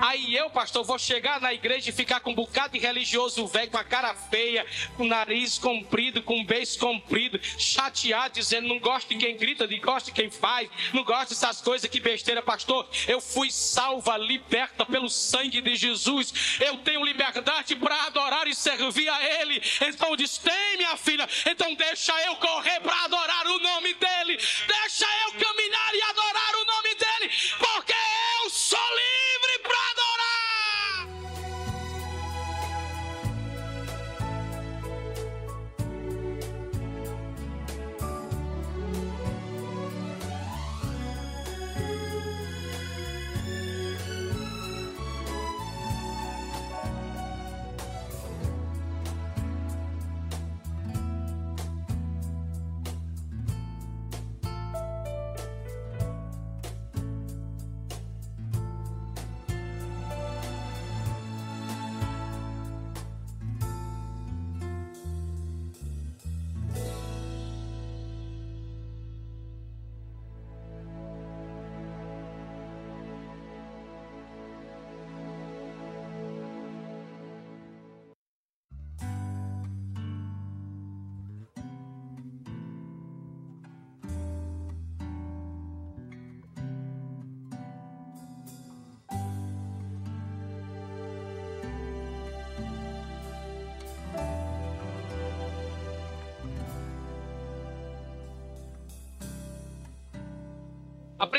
Aí 0.03 0.35
eu, 0.35 0.49
pastor, 0.51 0.85
vou 0.85 0.99
chegar 0.99 1.41
na 1.41 1.53
igreja 1.53 1.91
e 1.91 1.93
ficar 1.93 2.21
com 2.21 2.31
um 2.31 2.35
bocado 2.35 2.73
de 2.73 2.79
religioso 2.79 3.47
velho, 3.47 3.71
com 3.71 3.79
a 3.79 3.85
cara 3.85 4.15
feia, 4.15 4.67
com 4.97 5.05
o 5.05 5.07
nariz 5.07 5.59
comprido, 5.59 6.23
com 6.23 6.41
o 6.41 6.45
beijo 6.45 6.79
comprido, 6.79 7.41
chateado, 7.59 8.35
dizendo: 8.35 8.69
não 8.69 8.79
gosto 8.79 9.09
de 9.09 9.17
quem 9.17 9.37
grita, 9.37 9.67
não 9.67 9.79
gosto 9.79 10.07
de 10.07 10.13
quem 10.13 10.31
faz, 10.31 10.69
não 10.93 11.05
gosto 11.05 11.31
dessas 11.31 11.61
coisas, 11.61 11.89
que 11.89 12.01
besteira, 12.01 12.43
pastor. 12.43 12.89
Eu 13.07 13.21
fui 13.21 13.51
salva, 13.51 14.17
liberta 14.17 14.85
pelo 14.87 15.09
sangue 15.09 15.61
de 15.61 15.77
Jesus. 15.77 16.59
Eu 16.61 16.79
tenho 16.79 17.05
liberdade 17.05 17.77
para 17.77 18.07
adorar 18.07 18.47
e 18.47 18.55
servir 18.55 19.09
a 19.09 19.41
Ele. 19.41 19.63
Então 19.83 20.17
diz: 20.17 20.39
tem, 20.39 20.77
minha 20.77 20.97
filha, 20.97 21.29
então 21.47 21.75
deixa 21.75 22.13
eu 22.27 22.37
correr 22.37 22.81
para 22.81 23.05
adorar 23.05 23.47
o 23.47 23.59
nome 23.59 23.95
dEle, 23.95 24.37
deixa 24.37 25.07
eu 25.25 25.33
caminhar 25.33 25.95
e 25.95 26.03
adorar 26.03 26.55
o 26.55 26.65
nome 26.65 26.95
dEle, 26.95 27.31
porque 27.59 27.95
eu 28.43 28.51
sou 28.51 28.79
livre 28.79 29.59
para 29.63 29.80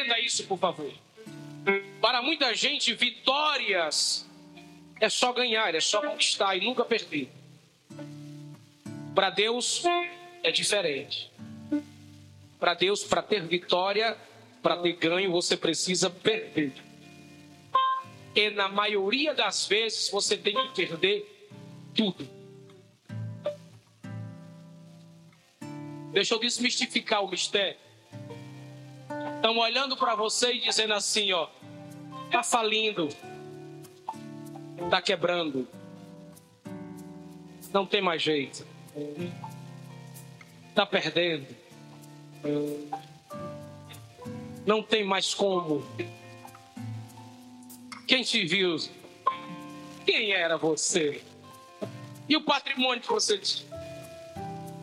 Aprenda 0.02 0.20
isso, 0.20 0.44
por 0.48 0.58
favor. 0.58 0.92
Para 2.02 2.24
muita 2.24 2.56
gente, 2.56 2.92
vitórias 2.96 4.28
é 5.00 5.08
só 5.10 5.32
ganhar, 5.32 5.76
é 5.76 5.80
só 5.80 6.02
conquistar 6.02 6.56
e 6.56 6.66
nunca 6.66 6.84
perder. 6.84 7.30
Para 9.14 9.30
Deus 9.30 9.84
é 10.42 10.50
diferente. 10.50 11.32
Para 12.60 12.74
Deus, 12.74 13.04
para 13.04 13.22
ter 13.22 13.46
vitória, 13.46 14.18
para 14.64 14.76
ter 14.78 14.94
ganho, 14.94 15.32
você 15.32 15.56
precisa 15.56 16.10
perder. 16.10 16.74
E 18.34 18.50
na 18.50 18.70
maioria 18.70 19.36
das 19.36 19.68
vezes 19.68 20.10
você 20.10 20.36
tem 20.36 20.56
que 20.56 20.74
perder 20.74 21.48
tudo. 21.94 22.28
Deixa 26.12 26.34
eu 26.34 26.40
desmistificar 26.40 27.24
o 27.24 27.30
mistério 27.30 27.78
estão 29.42 29.58
olhando 29.58 29.98
para 29.98 30.14
você 30.14 30.54
e 30.54 30.60
dizendo 30.60 30.94
assim, 30.94 31.34
ó, 31.34 31.48
tá 32.32 32.44
falindo, 32.44 33.10
tá 34.88 35.02
quebrando, 35.02 35.68
não 37.74 37.84
tem 37.84 38.04
mais 38.04 38.22
jeito, 38.22 38.64
tá 40.76 40.86
perdendo, 40.86 41.48
não 44.64 44.84
tem 44.84 45.04
mais 45.04 45.34
como. 45.34 45.84
Quem 48.08 48.22
te 48.22 48.46
viu? 48.46 48.76
Quem 50.06 50.34
era 50.34 50.56
você? 50.56 51.24
E 52.30 52.38
o 52.38 52.44
patrimônio 52.44 53.02
que 53.02 53.10
você 53.10 53.40
tinha? 53.40 53.68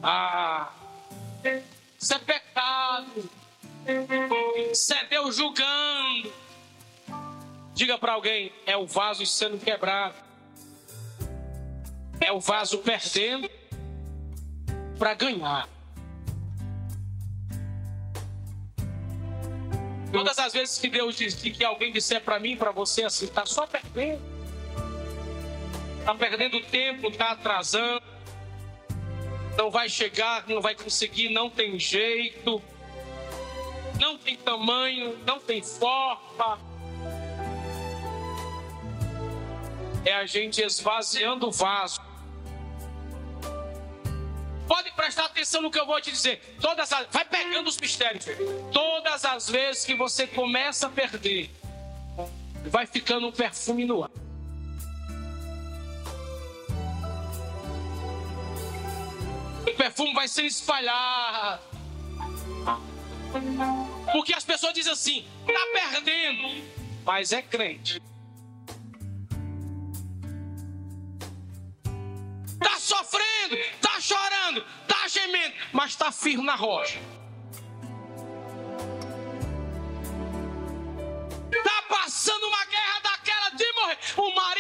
Ah, 0.02 0.72
isso 1.96 2.12
é 2.12 2.18
pecado. 2.18 3.38
Você 4.68 4.95
é 4.95 5.05
Deus 5.07 5.36
julgando. 5.36 6.30
Diga 7.72 7.97
para 7.97 8.12
alguém: 8.12 8.53
é 8.66 8.76
o 8.76 8.86
vaso 8.86 9.24
sendo 9.24 9.59
quebrado. 9.59 10.14
É 12.20 12.30
o 12.30 12.39
vaso 12.39 12.78
perdendo 12.78 13.49
para 14.99 15.14
ganhar. 15.14 15.66
Todas 20.12 20.39
as 20.39 20.53
vezes 20.53 20.78
que 20.78 20.89
Deus 20.89 21.16
diz 21.16 21.34
que 21.34 21.64
alguém 21.64 21.91
disser 21.91 22.20
para 22.22 22.39
mim, 22.39 22.57
para 22.57 22.72
você 22.72 23.05
assim, 23.05 23.26
tá 23.26 23.47
só 23.47 23.66
perdendo. 23.66 24.20
está 26.01 26.14
perdendo 26.14 26.61
tempo, 26.64 27.09
está 27.09 27.30
atrasando, 27.30 28.03
não 29.57 29.70
vai 29.70 29.89
chegar, 29.89 30.47
não 30.47 30.61
vai 30.61 30.74
conseguir, 30.74 31.28
não 31.28 31.49
tem 31.49 31.78
jeito, 31.78 32.62
não 33.99 34.16
tem 34.16 34.36
tamanho, 34.36 35.18
não 35.26 35.40
tem 35.40 35.62
forma. 35.62 36.59
É 40.05 40.14
a 40.14 40.26
gente 40.26 40.62
esvaziando 40.62 41.49
o 41.49 41.53
vaso. 41.53 42.01
Pode 44.66 44.92
prestar 44.92 45.24
atenção 45.24 45.62
no 45.62 45.70
que 45.70 45.80
eu 45.80 45.86
vou 45.86 46.01
te 46.01 46.11
dizer. 46.11 46.57
Todas 46.61 46.92
as, 46.92 47.07
vai 47.11 47.24
pegando 47.24 47.68
os 47.68 47.78
mistérios. 47.78 48.26
Todas 48.72 49.24
as 49.24 49.49
vezes 49.49 49.84
que 49.84 49.94
você 49.94 50.26
começa 50.26 50.86
a 50.86 50.90
perder, 50.90 51.51
vai 52.66 52.86
ficando 52.86 53.26
um 53.26 53.32
perfume 53.32 53.84
no 53.84 54.05
ar. 54.05 54.11
O 59.66 59.74
perfume 59.74 60.14
vai 60.14 60.28
se 60.28 60.46
espalhar. 60.46 61.61
Porque 64.12 64.35
as 64.35 64.45
pessoas 64.45 64.72
dizem 64.74 64.93
assim: 64.93 65.26
tá 65.47 65.66
perdendo, 65.72 66.64
mas 67.05 67.33
é 67.33 67.43
crente. 67.43 68.01
Tá 72.61 72.79
sofrendo, 72.79 73.57
tá 73.81 74.01
chorando, 74.01 74.64
tá 74.87 75.09
gemendo, 75.09 75.55
mas 75.72 75.95
tá 75.95 76.11
firme 76.11 76.45
na 76.45 76.55
rocha. 76.55 76.99
Tá 81.64 81.83
passando 81.89 82.47
uma 82.47 82.64
guerra 82.64 83.01
daquela 83.01 83.51
de 83.51 83.72
morrer. 83.74 83.99
O 84.16 84.35
marido 84.35 84.57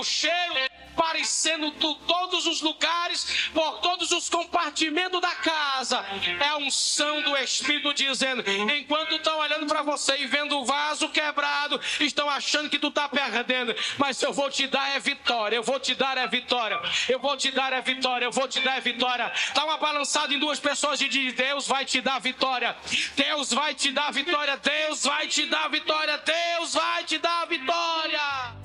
o 0.00 0.04
cheiro 0.04 0.70
aparecendo 1.00 1.72
por 1.72 1.96
todos 2.00 2.46
os 2.46 2.60
lugares, 2.60 3.48
por 3.54 3.78
todos 3.80 4.10
os 4.12 4.28
compartimentos 4.28 5.20
da 5.20 5.34
casa. 5.36 6.04
É 6.38 6.48
a 6.48 6.56
unção 6.58 7.22
do 7.22 7.36
Espírito 7.38 7.94
dizendo: 7.94 8.44
enquanto 8.48 9.14
estão 9.14 9.38
olhando 9.38 9.66
para 9.66 9.82
você 9.82 10.18
e 10.18 10.26
vendo 10.26 10.58
o 10.58 10.64
vaso 10.64 11.08
quebrado, 11.08 11.80
estão 12.00 12.28
achando 12.28 12.68
que 12.68 12.78
tu 12.78 12.88
está 12.88 13.08
perdendo, 13.08 13.74
mas 13.98 14.20
eu 14.22 14.32
vou 14.32 14.50
te 14.50 14.66
dar 14.66 14.94
é 14.94 15.00
vitória, 15.00 15.56
eu 15.56 15.62
vou 15.62 15.80
te 15.80 15.94
dar 15.94 16.16
é 16.18 16.26
vitória, 16.26 16.80
eu 17.08 17.18
vou 17.18 17.36
te 17.36 17.50
dar 17.50 17.72
é 17.72 17.80
vitória, 17.80 18.24
eu 18.26 18.32
vou 18.32 18.46
te 18.46 18.60
dar 18.60 18.76
é 18.76 18.80
vitória. 18.80 19.32
Dá 19.54 19.64
uma 19.64 19.78
balançada 19.78 20.34
em 20.34 20.38
duas 20.38 20.60
pessoas 20.60 21.00
e 21.00 21.08
diz: 21.08 21.32
Deus 21.32 21.66
vai 21.66 21.84
te 21.84 22.00
dar 22.00 22.20
vitória, 22.20 22.76
Deus 23.16 23.52
vai 23.52 23.74
te 23.74 23.90
dar 23.90 24.12
vitória, 24.12 24.56
Deus 24.56 25.04
vai 25.04 25.26
te 25.26 25.46
dar 25.46 25.68
vitória, 25.68 26.18
Deus 26.18 26.74
vai 26.74 27.04
te 27.04 27.18
dar 27.18 27.46
vitória. 27.46 28.60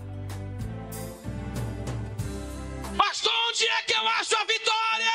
Pastor, 2.97 3.33
onde 3.49 3.67
é 3.67 3.81
que 3.83 3.93
eu 3.93 4.07
acho 4.07 4.35
a 4.37 4.45
vitória? 4.45 5.11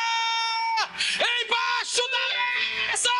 Embaixo 1.14 2.02
da 2.10 2.90
mesa! 2.90 3.10